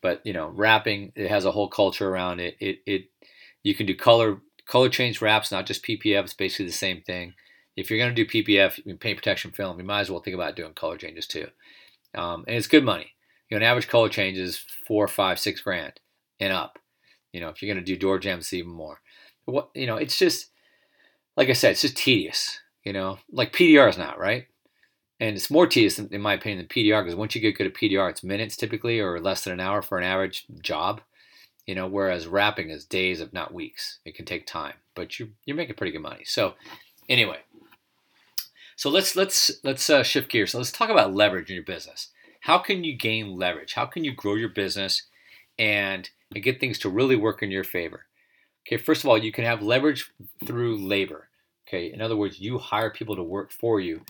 but 0.00 0.20
you 0.24 0.32
know, 0.32 0.48
wrapping 0.48 1.12
it 1.14 1.28
has 1.28 1.44
a 1.44 1.52
whole 1.52 1.68
culture 1.68 2.08
around 2.08 2.40
it. 2.40 2.56
It 2.60 2.78
it 2.86 3.10
you 3.62 3.74
can 3.74 3.86
do 3.86 3.94
color 3.94 4.40
color 4.66 4.88
change 4.88 5.20
wraps, 5.20 5.52
not 5.52 5.66
just 5.66 5.84
PPF. 5.84 6.24
It's 6.24 6.34
basically 6.34 6.66
the 6.66 6.72
same 6.72 7.02
thing. 7.02 7.34
If 7.76 7.90
you're 7.90 7.98
going 7.98 8.14
to 8.14 8.24
do 8.24 8.42
PPF, 8.42 9.00
paint 9.00 9.18
protection 9.18 9.50
film, 9.50 9.78
you 9.78 9.84
might 9.84 10.00
as 10.00 10.10
well 10.10 10.20
think 10.20 10.34
about 10.34 10.56
doing 10.56 10.72
color 10.72 10.96
changes 10.96 11.26
too. 11.26 11.48
Um, 12.14 12.44
and 12.48 12.56
it's 12.56 12.66
good 12.66 12.84
money. 12.84 13.12
You 13.50 13.56
know, 13.56 13.64
an 13.64 13.70
average 13.70 13.88
color 13.88 14.08
change 14.08 14.38
is 14.38 14.64
four, 14.86 15.06
five, 15.06 15.38
six 15.38 15.60
grand 15.60 16.00
and 16.40 16.52
up. 16.52 16.78
You 17.32 17.40
know, 17.40 17.48
if 17.48 17.60
you're 17.60 17.72
going 17.72 17.84
to 17.84 17.92
do 17.92 17.98
door 17.98 18.18
jambs, 18.18 18.52
even 18.52 18.70
more. 18.70 19.00
What 19.44 19.70
you 19.74 19.86
know, 19.86 19.96
it's 19.96 20.18
just 20.18 20.50
like 21.36 21.48
I 21.48 21.52
said, 21.52 21.72
it's 21.72 21.82
just 21.82 21.96
tedious. 21.96 22.60
You 22.84 22.92
know, 22.92 23.18
like 23.32 23.52
PDR 23.52 23.88
is 23.88 23.98
not 23.98 24.18
right, 24.18 24.46
and 25.18 25.36
it's 25.36 25.50
more 25.50 25.66
tedious 25.66 25.98
in 25.98 26.20
my 26.20 26.34
opinion 26.34 26.58
than 26.58 26.68
PDR 26.68 27.02
because 27.02 27.16
once 27.16 27.34
you 27.34 27.40
get 27.40 27.56
good 27.56 27.66
at 27.66 27.74
PDR, 27.74 28.10
it's 28.10 28.22
minutes 28.22 28.56
typically 28.56 29.00
or 29.00 29.20
less 29.20 29.44
than 29.44 29.52
an 29.52 29.60
hour 29.60 29.82
for 29.82 29.98
an 29.98 30.04
average 30.04 30.46
job. 30.62 31.00
You 31.66 31.74
know, 31.74 31.88
whereas 31.88 32.28
wrapping 32.28 32.70
is 32.70 32.84
days, 32.84 33.20
if 33.20 33.32
not 33.32 33.52
weeks. 33.52 33.98
It 34.04 34.14
can 34.14 34.24
take 34.24 34.46
time, 34.46 34.74
but 34.94 35.18
you 35.18 35.30
you're 35.44 35.56
making 35.56 35.74
pretty 35.74 35.92
good 35.92 36.02
money. 36.02 36.22
So, 36.24 36.54
anyway, 37.08 37.38
so 38.76 38.88
let's 38.88 39.16
let's 39.16 39.50
let's 39.64 39.90
uh, 39.90 40.04
shift 40.04 40.30
gears. 40.30 40.52
So 40.52 40.58
let's 40.58 40.70
talk 40.70 40.90
about 40.90 41.14
leverage 41.14 41.50
in 41.50 41.56
your 41.56 41.64
business. 41.64 42.10
How 42.42 42.58
can 42.58 42.84
you 42.84 42.96
gain 42.96 43.36
leverage? 43.36 43.74
How 43.74 43.86
can 43.86 44.04
you 44.04 44.14
grow 44.14 44.34
your 44.34 44.48
business 44.48 45.02
and 45.58 46.08
get 46.34 46.60
things 46.60 46.78
to 46.80 46.88
really 46.88 47.16
work 47.16 47.42
in 47.42 47.50
your 47.50 47.64
favor. 47.64 48.05
Okay, 48.66 48.76
first 48.76 49.04
of 49.04 49.10
all, 49.10 49.18
you 49.18 49.32
can 49.32 49.44
have 49.44 49.62
leverage 49.62 50.10
through 50.44 50.76
labor. 50.76 51.28
Okay, 51.68 51.92
in 51.92 52.00
other 52.00 52.16
words, 52.16 52.40
you 52.40 52.58
hire 52.58 52.90
people 52.90 53.16
to 53.16 53.22
work 53.22 53.52
for 53.52 53.80
you. 53.80 54.02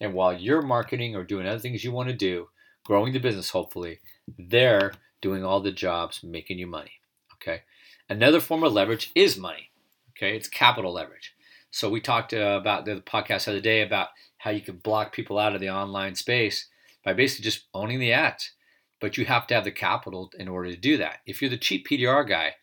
And 0.00 0.14
while 0.14 0.32
you're 0.32 0.62
marketing 0.62 1.14
or 1.14 1.24
doing 1.24 1.46
other 1.46 1.58
things 1.58 1.84
you 1.84 1.92
want 1.92 2.08
to 2.08 2.14
do, 2.14 2.48
growing 2.84 3.12
the 3.12 3.18
business 3.18 3.50
hopefully, 3.50 4.00
they're 4.38 4.92
doing 5.20 5.44
all 5.44 5.60
the 5.60 5.72
jobs 5.72 6.22
making 6.22 6.58
you 6.58 6.66
money. 6.66 6.92
Okay, 7.34 7.62
another 8.08 8.40
form 8.40 8.62
of 8.62 8.72
leverage 8.72 9.10
is 9.14 9.36
money. 9.38 9.70
Okay, 10.10 10.36
it's 10.36 10.48
capital 10.48 10.92
leverage. 10.92 11.34
So 11.70 11.90
we 11.90 12.00
talked 12.00 12.32
uh, 12.32 12.58
about 12.60 12.84
the 12.84 13.00
podcast 13.00 13.46
the 13.46 13.52
other 13.52 13.60
day 13.60 13.82
about 13.82 14.08
how 14.38 14.50
you 14.50 14.60
can 14.60 14.76
block 14.76 15.12
people 15.12 15.38
out 15.38 15.54
of 15.54 15.60
the 15.60 15.70
online 15.70 16.14
space 16.14 16.68
by 17.04 17.14
basically 17.14 17.44
just 17.44 17.64
owning 17.74 17.98
the 17.98 18.12
ads. 18.12 18.52
But 19.00 19.16
you 19.16 19.24
have 19.24 19.48
to 19.48 19.54
have 19.54 19.64
the 19.64 19.72
capital 19.72 20.30
in 20.38 20.46
order 20.46 20.70
to 20.70 20.76
do 20.76 20.96
that. 20.98 21.18
If 21.26 21.42
you're 21.42 21.50
the 21.50 21.56
cheap 21.56 21.88
PDR 21.88 22.28
guy, 22.28 22.54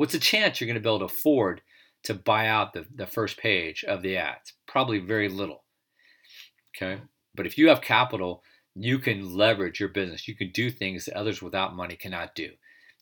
what's 0.00 0.14
the 0.14 0.18
chance 0.18 0.58
you're 0.58 0.66
going 0.66 0.76
to 0.76 0.80
be 0.80 0.88
able 0.88 1.00
to 1.00 1.04
afford 1.04 1.60
to 2.02 2.14
buy 2.14 2.46
out 2.46 2.72
the, 2.72 2.86
the 2.94 3.06
first 3.06 3.36
page 3.36 3.84
of 3.84 4.00
the 4.00 4.16
ads? 4.16 4.54
Probably 4.66 4.98
very 4.98 5.28
little. 5.28 5.64
Okay. 6.74 7.02
But 7.34 7.46
if 7.46 7.58
you 7.58 7.68
have 7.68 7.82
capital, 7.82 8.42
you 8.74 8.98
can 8.98 9.36
leverage 9.36 9.78
your 9.78 9.90
business. 9.90 10.26
You 10.26 10.34
can 10.34 10.52
do 10.52 10.70
things 10.70 11.04
that 11.04 11.18
others 11.18 11.42
without 11.42 11.76
money 11.76 11.96
cannot 11.96 12.34
do. 12.34 12.48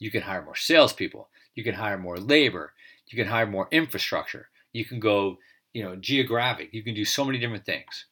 You 0.00 0.11
can 0.11 0.23
hire 0.23 0.45
more 0.45 0.57
salespeople. 0.57 1.28
You 1.55 1.62
can 1.62 1.76
hire 1.76 1.99
more 1.99 2.17
labor. 2.17 2.73
You 3.07 3.17
can 3.17 3.28
hire 3.28 3.47
more 3.47 3.69
infrastructure. 3.71 4.49
You 4.73 4.85
can 4.85 4.99
go, 4.99 5.38
you 5.73 5.85
know, 5.85 5.95
geographic. 5.95 6.71
You 6.73 6.83
can 6.83 6.95
do 6.95 7.05
so 7.05 7.25
many 7.25 7.38
different 7.38 7.64
things. 7.64 8.07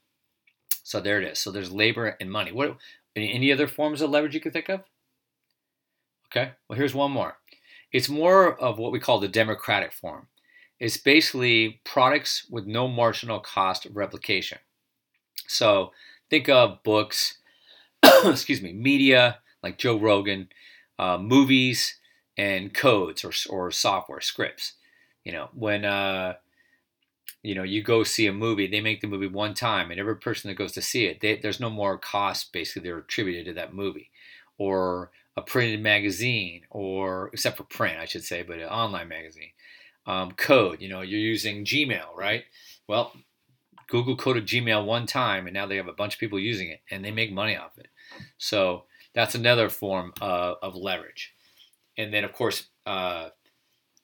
So 0.84 1.00
there 1.00 1.20
it 1.20 1.26
is. 1.26 1.40
So 1.40 1.50
there's 1.50 1.72
labor 1.72 2.16
and 2.20 2.30
money. 2.30 2.52
What 2.52 2.76
any, 3.16 3.34
any 3.34 3.50
other 3.50 3.66
forms 3.66 4.00
of 4.00 4.10
leverage 4.10 4.34
you 4.34 4.40
can 4.40 4.52
think 4.52 4.68
of? 4.68 4.82
Okay. 6.30 6.52
Well, 6.68 6.78
here's 6.78 6.94
one 6.94 7.10
more. 7.10 7.36
It's 7.92 8.08
more 8.08 8.54
of 8.60 8.78
what 8.78 8.92
we 8.92 9.00
call 9.00 9.20
the 9.20 9.28
democratic 9.28 9.92
form. 9.92 10.28
It's 10.78 10.96
basically 10.96 11.80
products 11.84 12.46
with 12.50 12.66
no 12.66 12.88
marginal 12.88 13.40
cost 13.40 13.86
of 13.86 13.96
replication. 13.96 14.58
So 15.46 15.92
think 16.28 16.48
of 16.48 16.82
books, 16.82 17.38
excuse 18.24 18.60
me, 18.60 18.72
media 18.72 19.38
like 19.62 19.78
Joe 19.78 19.98
Rogan, 19.98 20.48
uh, 20.98 21.18
movies, 21.18 21.98
and 22.36 22.74
codes 22.74 23.24
or, 23.24 23.32
or 23.48 23.70
software 23.70 24.20
scripts. 24.20 24.74
You 25.24 25.32
know, 25.32 25.48
when 25.54 25.84
uh, 25.84 26.34
you 27.42 27.54
know 27.54 27.62
you 27.62 27.82
go 27.82 28.04
see 28.04 28.26
a 28.26 28.32
movie, 28.32 28.66
they 28.66 28.80
make 28.80 29.00
the 29.00 29.06
movie 29.08 29.26
one 29.26 29.54
time, 29.54 29.90
and 29.90 29.98
every 29.98 30.16
person 30.16 30.48
that 30.48 30.58
goes 30.58 30.72
to 30.72 30.82
see 30.82 31.06
it, 31.06 31.20
they, 31.20 31.36
there's 31.36 31.60
no 31.60 31.70
more 31.70 31.98
cost 31.98 32.52
basically 32.52 32.82
they're 32.88 32.98
attributed 32.98 33.46
to 33.46 33.52
that 33.54 33.74
movie, 33.74 34.10
or 34.58 35.10
a 35.36 35.42
printed 35.42 35.82
magazine, 35.82 36.62
or 36.70 37.30
except 37.32 37.56
for 37.56 37.64
print, 37.64 37.98
I 37.98 38.06
should 38.06 38.24
say, 38.24 38.42
but 38.42 38.58
an 38.58 38.68
online 38.68 39.08
magazine. 39.08 39.50
Um, 40.06 40.32
code, 40.32 40.80
you 40.80 40.88
know, 40.88 41.00
you're 41.00 41.20
using 41.20 41.64
Gmail, 41.64 42.14
right? 42.16 42.44
Well, 42.88 43.12
Google 43.88 44.16
coded 44.16 44.46
Gmail 44.46 44.86
one 44.86 45.06
time, 45.06 45.46
and 45.46 45.54
now 45.54 45.66
they 45.66 45.76
have 45.76 45.88
a 45.88 45.92
bunch 45.92 46.14
of 46.14 46.20
people 46.20 46.38
using 46.38 46.70
it, 46.70 46.80
and 46.90 47.04
they 47.04 47.10
make 47.10 47.32
money 47.32 47.56
off 47.56 47.76
it. 47.78 47.88
So 48.38 48.84
that's 49.14 49.34
another 49.34 49.68
form 49.68 50.12
of 50.20 50.74
leverage. 50.74 51.34
And 51.98 52.12
then, 52.12 52.24
of 52.24 52.32
course, 52.32 52.68
uh, 52.84 53.30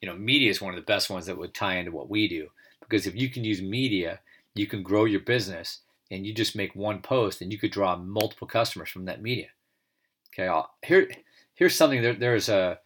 you 0.01 0.09
know, 0.09 0.15
media 0.15 0.49
is 0.49 0.61
one 0.61 0.73
of 0.73 0.79
the 0.79 0.85
best 0.85 1.09
ones 1.09 1.25
that 1.27 1.37
would 1.37 1.53
tie 1.53 1.77
into 1.77 1.91
what 1.91 2.09
we 2.09 2.27
do 2.27 2.49
because 2.81 3.07
if 3.07 3.15
you 3.15 3.29
can 3.29 3.43
use 3.43 3.61
media, 3.61 4.19
you 4.55 4.67
can 4.67 4.83
grow 4.83 5.05
your 5.05 5.21
business, 5.21 5.79
and 6.11 6.27
you 6.27 6.33
just 6.33 6.55
make 6.55 6.75
one 6.75 7.01
post, 7.01 7.41
and 7.41 7.51
you 7.51 7.57
could 7.57 7.71
draw 7.71 7.95
multiple 7.95 8.47
customers 8.47 8.89
from 8.89 9.05
that 9.05 9.21
media. 9.21 9.47
Okay, 10.33 10.47
I'll, 10.47 10.69
here, 10.85 11.09
here's 11.55 11.75
something. 11.75 12.01
There, 12.01 12.13
there's 12.13 12.49
a 12.49 12.79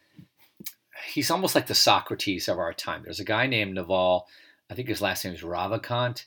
he's 1.14 1.32
almost 1.32 1.56
like 1.56 1.68
the 1.68 1.76
Socrates 1.76 2.48
of 2.48 2.60
our 2.60 2.74
time. 2.74 3.04
There's 3.04 3.20
a 3.20 3.26
guy 3.26 3.48
named 3.48 3.76
Naval. 3.76 4.28
I 4.70 4.76
think 4.76 4.88
his 4.88 5.02
last 5.02 5.24
name 5.24 5.34
is 5.34 5.42
Ravikant 5.42 6.26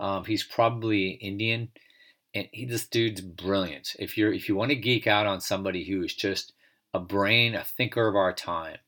um, 0.00 0.24
he's 0.24 0.42
probably 0.42 1.10
Indian, 1.10 1.68
and 2.34 2.48
he, 2.52 2.64
this 2.64 2.88
dude's 2.88 3.20
brilliant. 3.20 3.94
If 3.98 4.16
you're 4.16 4.32
if 4.32 4.48
you 4.48 4.56
want 4.56 4.70
to 4.70 4.76
geek 4.76 5.06
out 5.06 5.26
on 5.26 5.42
somebody 5.42 5.84
who 5.84 6.02
is 6.02 6.14
just 6.14 6.54
a 6.94 6.98
brain, 6.98 7.54
a 7.54 7.62
thinker 7.62 8.08
of 8.08 8.16
our 8.16 8.32
time, 8.32 8.78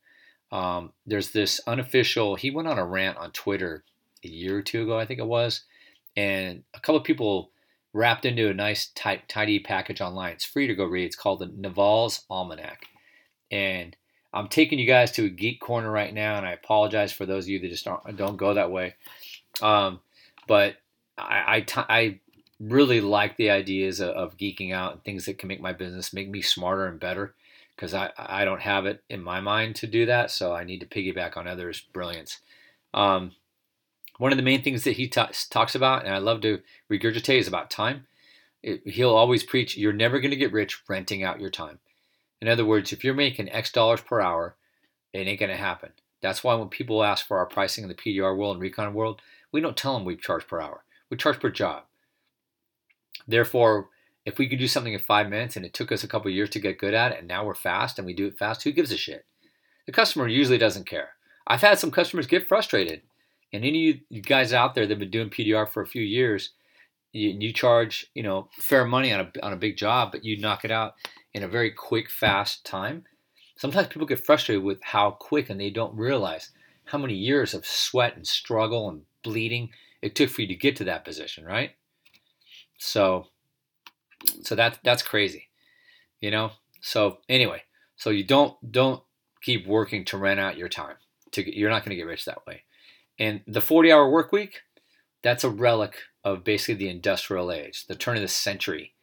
um, 0.51 0.91
there's 1.05 1.31
this 1.31 1.61
unofficial. 1.67 2.35
He 2.35 2.49
went 2.49 2.67
on 2.67 2.79
a 2.79 2.85
rant 2.85 3.17
on 3.17 3.31
Twitter 3.31 3.83
a 4.25 4.27
year 4.27 4.57
or 4.57 4.61
two 4.63 4.81
ago, 4.81 4.97
I 4.97 5.05
think 5.05 5.19
it 5.19 5.27
was, 5.27 5.61
and 6.17 6.63
a 6.73 6.79
couple 6.79 6.97
of 6.97 7.03
people 7.03 7.51
wrapped 7.93 8.25
into 8.25 8.49
a 8.49 8.53
nice 8.53 8.87
tight, 8.95 9.29
tidy 9.29 9.59
package 9.59 10.01
online. 10.01 10.33
It's 10.33 10.45
free 10.45 10.67
to 10.67 10.75
go 10.75 10.85
read. 10.85 11.05
It's 11.05 11.15
called 11.15 11.39
the 11.39 11.47
Naval's 11.47 12.25
Almanac, 12.29 12.85
and 13.51 13.95
I'm 14.33 14.47
taking 14.47 14.79
you 14.79 14.87
guys 14.87 15.11
to 15.11 15.25
a 15.25 15.29
geek 15.29 15.61
corner 15.61 15.91
right 15.91 16.13
now, 16.13 16.37
and 16.37 16.45
I 16.45 16.53
apologize 16.53 17.13
for 17.13 17.25
those 17.25 17.45
of 17.45 17.49
you 17.49 17.59
that 17.59 17.69
just 17.69 17.85
don't, 17.85 18.17
don't 18.17 18.37
go 18.37 18.55
that 18.55 18.71
way. 18.71 18.95
Um, 19.61 19.99
but 20.47 20.77
I, 21.17 21.57
I, 21.57 21.61
t- 21.61 21.81
I 21.87 22.19
really 22.59 22.99
like 22.99 23.37
the 23.37 23.51
ideas 23.51 23.99
of, 23.99 24.09
of, 24.09 24.37
geeking 24.37 24.73
out 24.73 24.93
and 24.93 25.03
things 25.03 25.25
that 25.25 25.37
can 25.37 25.47
make 25.47 25.61
my 25.61 25.73
business 25.73 26.13
make 26.13 26.29
me 26.29 26.41
smarter 26.41 26.87
and 26.87 26.99
better 26.99 27.35
because 27.75 27.93
I, 27.93 28.11
I 28.17 28.45
don't 28.45 28.61
have 28.61 28.85
it 28.87 29.03
in 29.09 29.23
my 29.23 29.39
mind 29.39 29.75
to 29.77 29.87
do 29.87 30.07
that. 30.07 30.31
So 30.31 30.53
I 30.53 30.63
need 30.63 30.79
to 30.79 30.87
piggyback 30.87 31.37
on 31.37 31.47
others' 31.47 31.81
brilliance. 31.93 32.39
Um, 32.93 33.33
one 34.17 34.31
of 34.31 34.37
the 34.37 34.43
main 34.43 34.63
things 34.63 34.83
that 34.83 34.97
he 34.97 35.07
t- 35.07 35.21
talks 35.49 35.75
about, 35.75 36.05
and 36.05 36.13
I 36.13 36.19
love 36.19 36.41
to 36.41 36.61
regurgitate, 36.91 37.39
is 37.39 37.47
about 37.47 37.69
time. 37.69 38.07
It, 38.61 38.87
he'll 38.87 39.15
always 39.15 39.43
preach 39.43 39.77
you're 39.77 39.93
never 39.93 40.19
going 40.19 40.31
to 40.31 40.37
get 40.37 40.53
rich 40.53 40.81
renting 40.87 41.23
out 41.23 41.41
your 41.41 41.49
time. 41.49 41.79
In 42.41 42.47
other 42.47 42.65
words, 42.65 42.93
if 42.93 43.03
you're 43.03 43.13
making 43.13 43.49
X 43.49 43.71
dollars 43.71 44.01
per 44.01 44.21
hour, 44.21 44.55
it 45.13 45.27
ain't 45.27 45.39
going 45.39 45.51
to 45.51 45.57
happen. 45.57 45.91
That's 46.21 46.43
why 46.43 46.55
when 46.55 46.69
people 46.69 47.03
ask 47.03 47.25
for 47.25 47.37
our 47.37 47.45
pricing 47.45 47.83
in 47.83 47.89
the 47.89 47.95
PDR 47.95 48.37
world 48.37 48.55
and 48.55 48.61
recon 48.61 48.93
world, 48.93 49.21
we 49.51 49.61
don't 49.61 49.77
tell 49.77 49.93
them 49.93 50.05
we 50.05 50.15
charge 50.15 50.47
per 50.47 50.61
hour. 50.61 50.83
We 51.09 51.17
charge 51.17 51.39
per 51.39 51.49
job. 51.49 51.83
Therefore, 53.27 53.89
if 54.25 54.37
we 54.37 54.47
could 54.47 54.59
do 54.59 54.67
something 54.67 54.93
in 54.93 54.99
five 54.99 55.29
minutes 55.29 55.55
and 55.55 55.65
it 55.65 55.73
took 55.73 55.91
us 55.91 56.03
a 56.03 56.07
couple 56.07 56.31
years 56.31 56.49
to 56.51 56.59
get 56.59 56.77
good 56.77 56.93
at 56.93 57.11
it, 57.11 57.19
and 57.19 57.27
now 57.27 57.45
we're 57.45 57.53
fast 57.53 57.99
and 57.99 58.05
we 58.05 58.13
do 58.13 58.27
it 58.27 58.37
fast, 58.37 58.63
who 58.63 58.71
gives 58.71 58.91
a 58.91 58.97
shit? 58.97 59.25
The 59.85 59.91
customer 59.91 60.27
usually 60.27 60.57
doesn't 60.57 60.87
care. 60.87 61.09
I've 61.45 61.61
had 61.61 61.77
some 61.77 61.91
customers 61.91 62.25
get 62.25 62.47
frustrated. 62.47 63.01
And 63.53 63.63
any 63.63 63.91
of 63.91 63.97
you 64.09 64.21
guys 64.21 64.51
out 64.51 64.73
there 64.73 64.85
that 64.85 64.91
have 64.91 64.99
been 64.99 65.11
doing 65.11 65.29
PDR 65.29 65.69
for 65.69 65.81
a 65.81 65.87
few 65.87 66.01
years, 66.01 66.49
you, 67.11 67.29
you 67.29 67.53
charge 67.53 68.07
you 68.15 68.23
know 68.23 68.49
fair 68.51 68.83
money 68.83 69.13
on 69.13 69.19
a, 69.21 69.45
on 69.45 69.53
a 69.53 69.57
big 69.57 69.77
job, 69.77 70.11
but 70.11 70.25
you 70.25 70.37
knock 70.39 70.65
it 70.65 70.71
out 70.71 70.95
in 71.33 71.43
a 71.43 71.47
very 71.47 71.71
quick, 71.71 72.09
fast 72.09 72.65
time. 72.65 73.03
Sometimes 73.55 73.87
people 73.87 74.07
get 74.07 74.25
frustrated 74.25 74.63
with 74.63 74.81
how 74.81 75.11
quick 75.11 75.49
and 75.49 75.59
they 75.59 75.69
don't 75.69 75.95
realize 75.95 76.51
how 76.85 76.97
many 76.97 77.13
years 77.13 77.53
of 77.53 77.65
sweat 77.65 78.15
and 78.15 78.27
struggle 78.27 78.89
and 78.89 79.03
bleeding 79.23 79.69
it 80.03 80.15
took 80.15 80.29
for 80.29 80.41
you 80.41 80.47
to 80.49 80.55
get 80.55 80.75
to 80.75 80.83
that 80.83 81.05
position, 81.05 81.45
right? 81.45 81.71
So, 82.77 83.27
so 84.41 84.53
that's 84.53 84.77
that's 84.83 85.01
crazy, 85.01 85.49
you 86.19 86.29
know. 86.29 86.51
So 86.81 87.19
anyway, 87.29 87.63
so 87.95 88.09
you 88.09 88.25
don't 88.25 88.55
don't 88.69 89.01
keep 89.41 89.65
working 89.65 90.03
to 90.05 90.17
rent 90.17 90.41
out 90.41 90.57
your 90.57 90.67
time. 90.67 90.97
To 91.31 91.43
get, 91.43 91.53
you're 91.53 91.69
not 91.69 91.83
going 91.83 91.91
to 91.91 91.95
get 91.95 92.05
rich 92.05 92.25
that 92.25 92.45
way. 92.45 92.63
And 93.19 93.41
the 93.47 93.59
40-hour 93.59 94.09
work 94.09 94.31
week, 94.31 94.61
that's 95.21 95.43
a 95.43 95.49
relic 95.49 95.95
of 96.23 96.43
basically 96.43 96.75
the 96.75 96.89
industrial 96.89 97.51
age, 97.51 97.87
the 97.87 97.95
turn 97.95 98.15
of 98.15 98.21
the 98.21 98.27
century. 98.27 98.93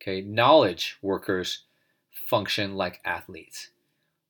Okay, 0.00 0.20
knowledge 0.20 0.96
workers 1.02 1.64
function 2.12 2.76
like 2.76 3.00
athletes. 3.04 3.70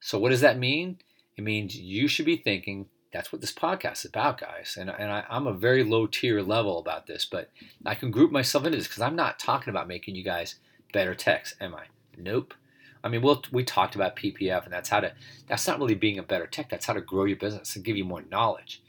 So 0.00 0.18
what 0.18 0.30
does 0.30 0.40
that 0.40 0.58
mean? 0.58 0.98
It 1.36 1.44
means 1.44 1.76
you 1.76 2.08
should 2.08 2.26
be 2.26 2.36
thinking 2.36 2.86
that's 3.12 3.32
what 3.32 3.40
this 3.40 3.52
podcast 3.52 3.98
is 3.98 4.04
about, 4.06 4.40
guys. 4.40 4.76
And, 4.78 4.90
and 4.90 5.10
I, 5.10 5.24
am 5.30 5.46
a 5.46 5.52
very 5.52 5.84
low 5.84 6.06
tier 6.06 6.42
level 6.42 6.78
about 6.78 7.06
this, 7.06 7.24
but 7.24 7.50
I 7.84 7.94
can 7.94 8.10
group 8.10 8.30
myself 8.30 8.64
into 8.64 8.76
this 8.78 8.86
because 8.86 9.02
I'm 9.02 9.16
not 9.16 9.38
talking 9.38 9.70
about 9.70 9.88
making 9.88 10.14
you 10.14 10.24
guys 10.24 10.56
better 10.92 11.14
techs, 11.14 11.54
am 11.60 11.74
I? 11.74 11.84
Nope. 12.16 12.54
I 13.02 13.08
mean, 13.08 13.22
we'll, 13.22 13.42
we 13.52 13.64
talked 13.64 13.94
about 13.94 14.16
PPF, 14.16 14.64
and 14.64 14.72
that's 14.72 14.88
how 14.88 15.00
to. 15.00 15.12
That's 15.46 15.66
not 15.66 15.78
really 15.78 15.94
being 15.94 16.18
a 16.18 16.22
better 16.22 16.46
tech. 16.46 16.68
That's 16.68 16.86
how 16.86 16.94
to 16.94 17.00
grow 17.00 17.24
your 17.24 17.36
business 17.36 17.76
and 17.76 17.84
give 17.84 17.96
you 17.96 18.04
more 18.04 18.24
knowledge. 18.28 18.82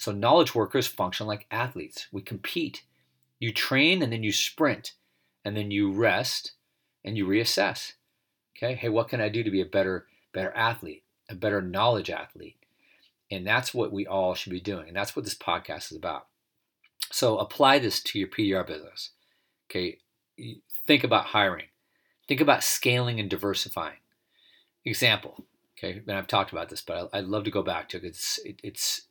So 0.00 0.12
knowledge 0.12 0.54
workers 0.54 0.86
function 0.86 1.26
like 1.26 1.46
athletes. 1.50 2.08
We 2.10 2.22
compete. 2.22 2.84
You 3.38 3.52
train 3.52 4.00
and 4.00 4.10
then 4.10 4.22
you 4.22 4.32
sprint, 4.32 4.94
and 5.44 5.54
then 5.54 5.70
you 5.70 5.92
rest 5.92 6.52
and 7.04 7.18
you 7.18 7.26
reassess. 7.26 7.92
Okay. 8.56 8.74
Hey, 8.74 8.88
what 8.88 9.08
can 9.10 9.20
I 9.20 9.28
do 9.28 9.42
to 9.42 9.50
be 9.50 9.60
a 9.60 9.66
better 9.66 10.06
better 10.32 10.52
athlete, 10.52 11.04
a 11.28 11.34
better 11.34 11.60
knowledge 11.60 12.08
athlete? 12.08 12.56
And 13.30 13.46
that's 13.46 13.74
what 13.74 13.92
we 13.92 14.06
all 14.06 14.32
should 14.34 14.52
be 14.52 14.60
doing. 14.60 14.88
And 14.88 14.96
that's 14.96 15.14
what 15.14 15.26
this 15.26 15.36
podcast 15.36 15.90
is 15.90 15.98
about. 15.98 16.28
So 17.12 17.36
apply 17.36 17.78
this 17.78 18.02
to 18.04 18.18
your 18.18 18.28
PDR 18.28 18.66
business. 18.66 19.10
Okay. 19.70 19.98
Think 20.86 21.04
about 21.04 21.26
hiring. 21.26 21.66
Think 22.26 22.40
about 22.40 22.64
scaling 22.64 23.20
and 23.20 23.28
diversifying. 23.28 23.98
Example. 24.82 25.44
Okay. 25.76 26.00
And 26.08 26.16
I've 26.16 26.26
talked 26.26 26.52
about 26.52 26.70
this, 26.70 26.80
but 26.80 27.10
I'd 27.12 27.26
love 27.26 27.44
to 27.44 27.50
go 27.50 27.62
back 27.62 27.90
to 27.90 27.98
it. 27.98 28.04
It's, 28.04 28.38
it, 28.46 28.60
it's, 28.64 29.02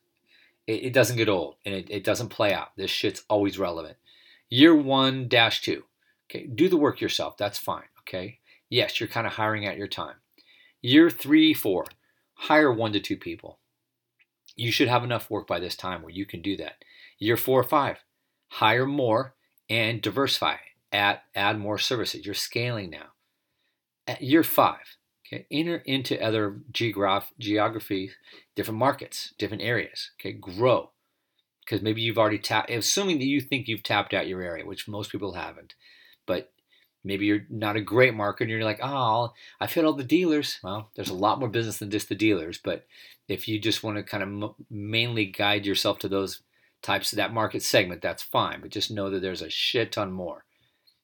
it, 0.69 0.85
it 0.85 0.93
doesn't 0.93 1.17
get 1.17 1.27
old 1.27 1.55
and 1.65 1.73
it, 1.73 1.89
it 1.89 2.03
doesn't 2.03 2.29
play 2.29 2.53
out. 2.53 2.69
This 2.77 2.91
shit's 2.91 3.23
always 3.27 3.57
relevant. 3.57 3.97
Year 4.49 4.75
one 4.75 5.27
dash 5.27 5.61
two. 5.61 5.83
Okay. 6.29 6.45
Do 6.45 6.69
the 6.69 6.77
work 6.77 7.01
yourself. 7.01 7.38
That's 7.38 7.57
fine. 7.57 7.85
Okay. 8.01 8.39
Yes, 8.69 8.99
you're 8.99 9.09
kind 9.09 9.25
of 9.25 9.33
hiring 9.33 9.65
at 9.65 9.77
your 9.77 9.88
time. 9.88 10.15
Year 10.81 11.09
three, 11.09 11.53
four, 11.53 11.85
hire 12.33 12.71
one 12.71 12.93
to 12.93 12.99
two 12.99 13.17
people. 13.17 13.57
You 14.55 14.71
should 14.71 14.88
have 14.88 15.03
enough 15.03 15.29
work 15.29 15.47
by 15.47 15.59
this 15.59 15.75
time 15.75 16.01
where 16.01 16.11
you 16.11 16.25
can 16.25 16.41
do 16.41 16.55
that. 16.57 16.83
Year 17.17 17.35
four 17.35 17.59
or 17.59 17.63
five, 17.63 17.97
hire 18.49 18.85
more 18.85 19.33
and 19.69 20.01
diversify. 20.01 20.57
Add, 20.91 21.21
add 21.33 21.59
more 21.59 21.79
services. 21.79 22.25
You're 22.25 22.35
scaling 22.35 22.91
now. 22.91 23.13
At 24.07 24.21
year 24.21 24.43
five, 24.43 24.97
okay, 25.31 25.45
enter 25.51 25.77
into 25.86 26.21
other 26.21 26.59
geograph, 26.71 27.31
geographies, 27.39 28.15
different 28.55 28.79
markets, 28.79 29.33
different 29.38 29.63
areas. 29.63 30.12
Okay, 30.19 30.33
grow 30.33 30.91
because 31.69 31.83
maybe 31.83 32.01
you've 32.01 32.17
already 32.17 32.39
tapped. 32.39 32.71
Assuming 32.71 33.19
that 33.19 33.25
you 33.25 33.41
think 33.41 33.67
you've 33.67 33.83
tapped 33.83 34.13
out 34.13 34.27
your 34.27 34.41
area, 34.41 34.65
which 34.65 34.88
most 34.88 35.12
people 35.12 35.33
haven't, 35.33 35.75
but 36.25 36.51
maybe 37.03 37.25
you're 37.25 37.45
not 37.50 37.75
a 37.75 37.81
great 37.81 38.13
marketer 38.13 38.41
and 38.41 38.50
you're 38.50 38.63
like, 38.63 38.79
oh, 38.81 39.33
I've 39.59 39.71
hit 39.71 39.86
all 39.86 39.93
the 39.93 40.03
dealers. 40.03 40.59
Well, 40.63 40.89
there's 40.95 41.09
a 41.09 41.13
lot 41.13 41.39
more 41.39 41.50
business 41.50 41.77
than 41.77 41.91
just 41.91 42.09
the 42.09 42.15
dealers, 42.15 42.57
but 42.57 42.86
if 43.27 43.48
you 43.48 43.59
just 43.59 43.83
want 43.83 43.98
to 43.98 44.03
kind 44.03 44.24
of 44.43 44.55
mainly 44.69 45.25
guide 45.25 45.65
yourself 45.65 46.00
to 46.00 46.09
those 46.09 46.41
types 46.81 47.13
of 47.13 47.17
that 47.17 47.33
market 47.33 47.62
segment, 47.62 48.01
that's 48.01 48.24
fine. 48.24 48.62
But 48.62 48.71
just 48.71 48.89
know 48.89 49.09
that 49.12 49.21
there's 49.21 49.43
a 49.43 49.50
shit 49.50 49.91
ton 49.91 50.12
more. 50.12 50.45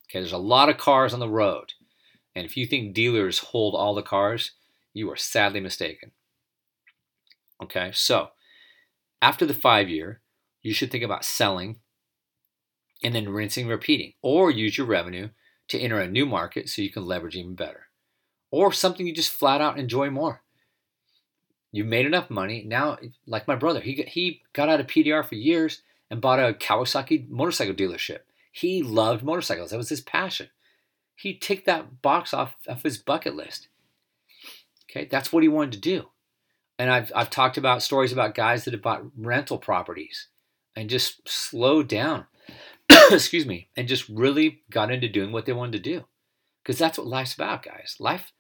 Okay, 0.10 0.20
there's 0.20 0.32
a 0.32 0.38
lot 0.38 0.70
of 0.70 0.77
cars 0.77 1.13
on 1.13 1.20
the 1.20 1.29
road. 1.29 1.74
And 2.36 2.46
if 2.46 2.58
you 2.58 2.65
think 2.65 2.94
dealers 2.94 3.39
hold 3.39 3.75
all 3.75 3.96
the 3.96 4.01
cars, 4.01 4.51
you 4.94 5.10
are 5.10 5.15
sadly 5.15 5.60
mistaken. 5.60 6.12
Okay, 7.62 7.92
so 7.94 8.30
after 9.22 9.46
the 9.46 9.54
five 9.54 9.89
year, 9.89 10.22
you 10.62 10.74
should 10.74 10.92
think 10.92 11.04
about 11.04 11.24
selling 11.24 11.77
and 13.04 13.15
then 13.15 13.30
rinsing, 13.30 13.68
repeating, 13.68 14.13
or 14.22 14.51
use 14.51 14.77
your 14.77 14.88
revenue 14.88 15.30
to 15.70 15.80
enter 15.80 16.00
a 16.00 16.08
new 16.08 16.25
market 16.25 16.70
so 16.70 16.82
you 16.82 16.92
can 16.92 17.06
leverage 17.06 17.36
even 17.36 17.56
better, 17.56 17.88
or 18.51 18.72
something 18.72 19.08
you 19.08 19.13
just 19.13 19.32
flat 19.32 19.62
out 19.62 19.80
enjoy 19.80 20.10
more. 20.10 20.42
You've 21.72 21.88
made 21.88 22.06
enough 22.06 22.30
money 22.30 22.63
now. 22.65 22.98
Like 23.25 23.48
my 23.48 23.56
brother, 23.56 23.82
he 23.82 23.94
he 24.08 24.42
got 24.54 24.70
out 24.70 24.80
of 24.80 24.88
PDR 24.88 25.27
for 25.27 25.36
years 25.36 25.82
and 26.10 26.22
bought 26.22 26.39
a 26.39 26.54
Kawasaki 26.54 27.27
motorcycle 27.30 27.74
dealership. 27.74 28.20
He 28.51 28.82
loved 28.82 29.24
motorcycles. 29.24 29.72
That 29.72 29.77
was 29.77 29.89
his 29.89 30.01
passion. 30.01 30.48
He 31.15 31.34
ticked 31.34 31.65
that 31.65 32.01
box 32.01 32.34
off 32.34 32.55
of 32.67 32.84
his 32.84 32.98
bucket 32.98 33.36
list. 33.36 33.67
Okay, 34.89 35.05
that's 35.05 35.31
what 35.31 35.43
he 35.43 35.50
wanted 35.50 35.74
to 35.74 35.79
do. 35.79 36.10
And 36.77 36.91
I've 36.91 37.12
I've 37.15 37.29
talked 37.29 37.57
about 37.57 37.84
stories 37.84 38.12
about 38.12 38.36
guys 38.36 38.65
that 38.65 38.74
have 38.74 38.81
bought 38.81 39.03
rental 39.17 39.57
properties 39.57 40.27
and 40.75 40.89
just 40.89 41.27
slowed 41.27 41.88
down. 41.88 42.25
excuse 43.12 43.45
me, 43.45 43.69
and 43.75 43.88
just 43.88 44.07
really 44.10 44.62
got 44.69 44.91
into 44.91 45.07
doing 45.07 45.31
what 45.31 45.45
they 45.45 45.53
wanted 45.53 45.84
to 45.84 45.89
do. 45.89 46.05
Because 46.62 46.77
that's 46.77 46.98
what 46.98 47.07
life's 47.07 47.34
about, 47.34 47.63
guys. 47.63 47.95
Life 48.00 48.31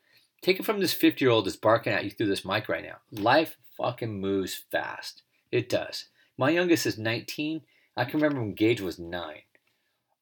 Take 0.45 0.59
it 0.59 0.65
from 0.65 0.79
this 0.79 0.93
50 0.93 1.25
year 1.25 1.31
old 1.31 1.47
that's 1.47 1.55
barking 1.55 1.91
at 1.91 2.03
you 2.03 2.11
through 2.11 2.27
this 2.27 2.45
mic 2.45 2.69
right 2.69 2.83
now. 2.83 2.97
Life 3.11 3.57
fucking 3.75 4.21
moves 4.21 4.53
fast. 4.71 5.23
It 5.51 5.67
does. 5.67 6.05
My 6.37 6.51
youngest 6.51 6.85
is 6.85 6.99
19. 6.99 7.61
I 7.97 8.05
can 8.05 8.19
remember 8.19 8.41
when 8.41 8.53
Gage 8.53 8.79
was 8.79 8.99
nine, 8.99 9.41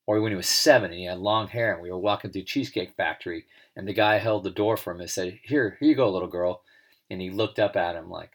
or 0.06 0.20
when 0.22 0.32
he 0.32 0.36
was 0.36 0.50
seven 0.50 0.92
and 0.92 1.00
he 1.00 1.06
had 1.06 1.20
long 1.20 1.48
hair, 1.48 1.74
and 1.74 1.82
we 1.82 1.92
were 1.92 1.98
walking 1.98 2.32
through 2.32 2.44
Cheesecake 2.44 2.96
Factory, 2.96 3.46
and 3.76 3.88
the 3.88 3.94
guy 3.94 4.18
held 4.18 4.44
the 4.44 4.52
door 4.52 4.78
for 4.78 4.92
him 4.92 5.00
and 5.00 5.10
said, 5.10 5.40
"Here, 5.44 5.78
here 5.80 5.90
you 5.90 5.96
go, 5.96 6.10
little 6.10 6.28
girl," 6.28 6.64
and 7.10 7.22
he 7.22 7.30
looked 7.30 7.60
up 7.60 7.76
at 7.76 7.96
him 7.96 8.10
like, 8.10 8.32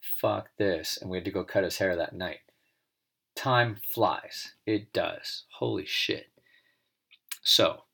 "Fuck 0.00 0.50
this," 0.58 0.98
and 1.00 1.10
we 1.10 1.16
had 1.18 1.24
to 1.24 1.30
go 1.30 1.44
cut 1.44 1.64
his 1.64 1.78
hair 1.78 1.96
that 1.96 2.14
night. 2.14 2.40
Time 3.34 3.76
flies. 3.76 4.54
It 4.66 4.92
does. 4.92 5.44
Holy 5.58 5.86
shit. 5.86 6.30
So, 7.42 7.84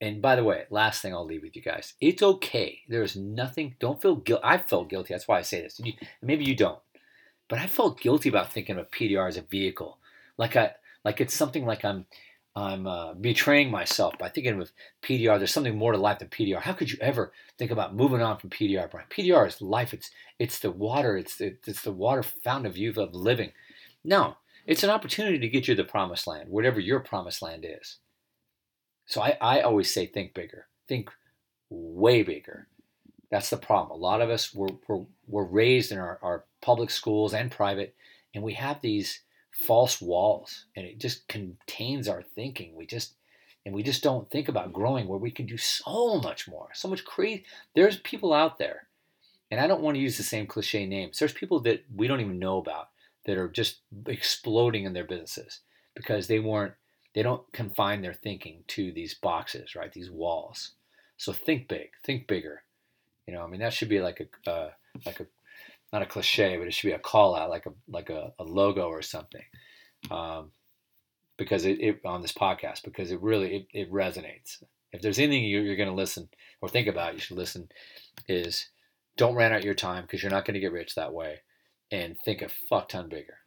and 0.00 0.20
by 0.20 0.36
the 0.36 0.44
way, 0.44 0.64
last 0.70 1.02
thing 1.02 1.14
I'll 1.14 1.24
leave 1.24 1.42
with 1.42 1.56
you 1.56 1.62
guys. 1.62 1.94
It's 2.00 2.22
okay. 2.22 2.80
There's 2.88 3.16
nothing. 3.16 3.76
Don't 3.78 4.00
feel 4.00 4.16
guilty. 4.16 4.44
I 4.44 4.58
felt 4.58 4.88
guilty. 4.88 5.14
That's 5.14 5.28
why 5.28 5.38
I 5.38 5.42
say 5.42 5.62
this. 5.62 5.80
You, 5.82 5.92
maybe 6.22 6.44
you 6.44 6.56
don't, 6.56 6.80
but 7.48 7.58
I 7.58 7.66
felt 7.66 8.00
guilty 8.00 8.28
about 8.28 8.52
thinking 8.52 8.78
of 8.78 8.90
PDR 8.90 9.28
as 9.28 9.36
a 9.36 9.42
vehicle, 9.42 9.98
like 10.38 10.56
I 10.56 10.74
like 11.04 11.20
it's 11.20 11.34
something 11.34 11.66
like 11.66 11.84
I'm 11.84 12.06
I'm 12.56 12.86
uh, 12.86 13.14
betraying 13.14 13.70
myself 13.70 14.18
by 14.18 14.28
thinking 14.28 14.60
of 14.60 14.72
PDR. 15.02 15.38
There's 15.38 15.52
something 15.52 15.78
more 15.78 15.92
to 15.92 15.98
life 15.98 16.18
than 16.18 16.28
PDR. 16.28 16.60
How 16.60 16.72
could 16.72 16.90
you 16.90 16.98
ever 17.00 17.32
think 17.58 17.70
about 17.70 17.94
moving 17.94 18.20
on 18.20 18.38
from 18.38 18.50
PDR, 18.50 18.90
Brian? 18.90 19.06
PDR 19.08 19.46
is 19.46 19.62
life. 19.62 19.94
It's 19.94 20.10
it's 20.38 20.58
the 20.58 20.70
water. 20.70 21.16
It's 21.16 21.36
the, 21.36 21.56
it's 21.66 21.82
the 21.82 21.92
water 21.92 22.22
fountain 22.22 22.66
of 22.66 22.76
youth 22.76 22.96
of 22.96 23.14
living. 23.14 23.52
No, 24.02 24.36
it's 24.66 24.82
an 24.82 24.90
opportunity 24.90 25.38
to 25.38 25.48
get 25.48 25.68
you 25.68 25.76
to 25.76 25.82
the 25.82 25.88
promised 25.88 26.26
land, 26.26 26.48
whatever 26.48 26.80
your 26.80 27.00
promised 27.00 27.42
land 27.42 27.64
is. 27.68 27.98
So 29.06 29.20
I, 29.20 29.36
I 29.40 29.60
always 29.60 29.92
say 29.92 30.06
think 30.06 30.34
bigger, 30.34 30.66
think 30.88 31.10
way 31.68 32.22
bigger. 32.22 32.68
That's 33.30 33.50
the 33.50 33.56
problem. 33.56 33.96
A 33.96 34.02
lot 34.02 34.20
of 34.20 34.30
us 34.30 34.52
were, 34.52 34.70
were, 34.88 35.04
were 35.26 35.44
raised 35.44 35.92
in 35.92 35.98
our, 35.98 36.18
our 36.22 36.44
public 36.62 36.90
schools 36.90 37.32
and 37.32 37.50
private, 37.50 37.94
and 38.34 38.42
we 38.42 38.54
have 38.54 38.80
these 38.80 39.20
false 39.50 40.00
walls, 40.00 40.66
and 40.76 40.86
it 40.86 40.98
just 40.98 41.26
contains 41.28 42.08
our 42.08 42.22
thinking. 42.22 42.74
We 42.74 42.86
just 42.86 43.14
and 43.66 43.74
we 43.74 43.82
just 43.82 44.02
don't 44.02 44.30
think 44.30 44.48
about 44.48 44.72
growing 44.72 45.06
where 45.06 45.18
we 45.18 45.30
can 45.30 45.46
do 45.46 45.58
so 45.58 46.18
much 46.18 46.48
more, 46.48 46.68
so 46.72 46.88
much 46.88 47.04
crazy. 47.04 47.44
There's 47.74 47.98
people 47.98 48.32
out 48.32 48.58
there, 48.58 48.86
and 49.50 49.60
I 49.60 49.66
don't 49.66 49.82
want 49.82 49.96
to 49.96 50.00
use 50.00 50.16
the 50.16 50.22
same 50.22 50.46
cliche 50.46 50.86
names. 50.86 51.18
There's 51.18 51.32
people 51.32 51.60
that 51.60 51.84
we 51.94 52.06
don't 52.06 52.20
even 52.20 52.38
know 52.38 52.58
about 52.58 52.88
that 53.26 53.36
are 53.36 53.48
just 53.48 53.80
exploding 54.06 54.84
in 54.84 54.92
their 54.92 55.04
businesses 55.04 55.60
because 55.94 56.26
they 56.26 56.38
weren't 56.38 56.74
they 57.14 57.22
don't 57.22 57.50
confine 57.52 58.02
their 58.02 58.14
thinking 58.14 58.62
to 58.68 58.92
these 58.92 59.14
boxes, 59.14 59.74
right? 59.74 59.92
These 59.92 60.10
walls. 60.10 60.72
So 61.16 61.32
think 61.32 61.68
big, 61.68 61.90
think 62.04 62.26
bigger. 62.26 62.62
You 63.26 63.34
know, 63.34 63.42
I 63.42 63.46
mean, 63.46 63.60
that 63.60 63.72
should 63.72 63.88
be 63.88 64.00
like 64.00 64.26
a 64.46 64.50
uh, 64.50 64.70
like 65.04 65.20
a 65.20 65.26
not 65.92 66.02
a 66.02 66.06
cliche, 66.06 66.56
but 66.56 66.66
it 66.66 66.74
should 66.74 66.88
be 66.88 66.94
a 66.94 66.98
call 66.98 67.34
out, 67.34 67.50
like 67.50 67.66
a 67.66 67.72
like 67.88 68.10
a, 68.10 68.32
a 68.38 68.44
logo 68.44 68.88
or 68.88 69.02
something, 69.02 69.44
um, 70.10 70.50
because 71.36 71.64
it, 71.64 71.80
it, 71.80 72.00
on 72.04 72.22
this 72.22 72.32
podcast 72.32 72.84
because 72.84 73.10
it 73.10 73.20
really 73.20 73.56
it, 73.56 73.66
it 73.72 73.92
resonates. 73.92 74.62
If 74.92 75.02
there's 75.02 75.18
anything 75.18 75.44
you, 75.44 75.60
you're 75.60 75.76
going 75.76 75.88
to 75.88 75.94
listen 75.94 76.28
or 76.60 76.68
think 76.68 76.88
about, 76.88 77.14
you 77.14 77.20
should 77.20 77.36
listen. 77.36 77.68
Is 78.28 78.68
don't 79.16 79.34
run 79.34 79.52
out 79.52 79.64
your 79.64 79.74
time 79.74 80.02
because 80.02 80.22
you're 80.22 80.30
not 80.30 80.44
going 80.44 80.54
to 80.54 80.60
get 80.60 80.72
rich 80.72 80.94
that 80.94 81.12
way, 81.12 81.40
and 81.90 82.16
think 82.24 82.42
a 82.42 82.48
fuck 82.68 82.88
ton 82.88 83.08
bigger. 83.08 83.38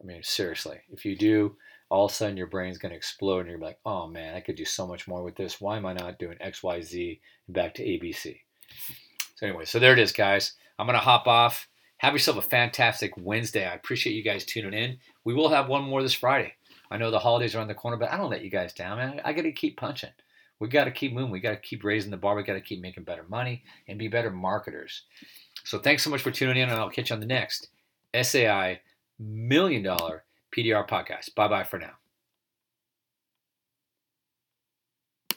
I 0.00 0.04
mean, 0.04 0.22
seriously, 0.22 0.80
if 0.90 1.04
you 1.04 1.16
do, 1.16 1.56
all 1.88 2.06
of 2.06 2.10
a 2.10 2.14
sudden 2.14 2.36
your 2.36 2.48
brain's 2.48 2.78
going 2.78 2.90
to 2.90 2.96
explode 2.96 3.40
and 3.40 3.50
you're 3.50 3.58
like, 3.58 3.78
oh 3.86 4.08
man, 4.08 4.34
I 4.34 4.40
could 4.40 4.56
do 4.56 4.64
so 4.64 4.86
much 4.86 5.06
more 5.06 5.22
with 5.22 5.36
this. 5.36 5.60
Why 5.60 5.76
am 5.76 5.86
I 5.86 5.92
not 5.92 6.18
doing 6.18 6.36
X, 6.40 6.62
Y, 6.62 6.80
Z 6.80 7.20
and 7.46 7.54
back 7.54 7.74
to 7.74 7.84
ABC? 7.84 8.40
So 9.36 9.46
anyway, 9.46 9.64
so 9.64 9.78
there 9.78 9.92
it 9.92 9.98
is, 9.98 10.12
guys. 10.12 10.54
I'm 10.78 10.86
going 10.86 10.98
to 10.98 11.04
hop 11.04 11.26
off. 11.26 11.68
Have 12.04 12.12
yourself 12.12 12.36
a 12.36 12.42
fantastic 12.42 13.16
Wednesday. 13.16 13.66
I 13.66 13.72
appreciate 13.72 14.12
you 14.12 14.22
guys 14.22 14.44
tuning 14.44 14.74
in. 14.74 14.98
We 15.24 15.32
will 15.32 15.48
have 15.48 15.68
one 15.68 15.84
more 15.84 16.02
this 16.02 16.12
Friday. 16.12 16.52
I 16.90 16.98
know 16.98 17.10
the 17.10 17.18
holidays 17.18 17.54
are 17.54 17.60
on 17.60 17.66
the 17.66 17.72
corner, 17.72 17.96
but 17.96 18.12
I 18.12 18.18
don't 18.18 18.28
let 18.28 18.44
you 18.44 18.50
guys 18.50 18.74
down, 18.74 18.98
man. 18.98 19.22
I 19.24 19.32
got 19.32 19.40
to 19.44 19.52
keep 19.52 19.78
punching. 19.78 20.10
We 20.60 20.68
got 20.68 20.84
to 20.84 20.90
keep 20.90 21.14
moving. 21.14 21.30
We 21.30 21.40
got 21.40 21.52
to 21.52 21.56
keep 21.56 21.82
raising 21.82 22.10
the 22.10 22.18
bar. 22.18 22.36
We 22.36 22.42
got 22.42 22.52
to 22.54 22.60
keep 22.60 22.82
making 22.82 23.04
better 23.04 23.24
money 23.26 23.64
and 23.88 23.98
be 23.98 24.08
better 24.08 24.30
marketers. 24.30 25.04
So 25.64 25.78
thanks 25.78 26.02
so 26.02 26.10
much 26.10 26.20
for 26.20 26.30
tuning 26.30 26.58
in, 26.58 26.68
and 26.68 26.78
I'll 26.78 26.90
catch 26.90 27.08
you 27.08 27.14
on 27.14 27.20
the 27.20 27.26
next 27.26 27.68
SAI 28.14 28.82
Million 29.18 29.82
Dollar 29.82 30.24
PDR 30.54 30.86
podcast. 30.86 31.34
Bye 31.34 31.48
bye 31.48 31.64
for 31.64 31.78
now. 31.78 31.92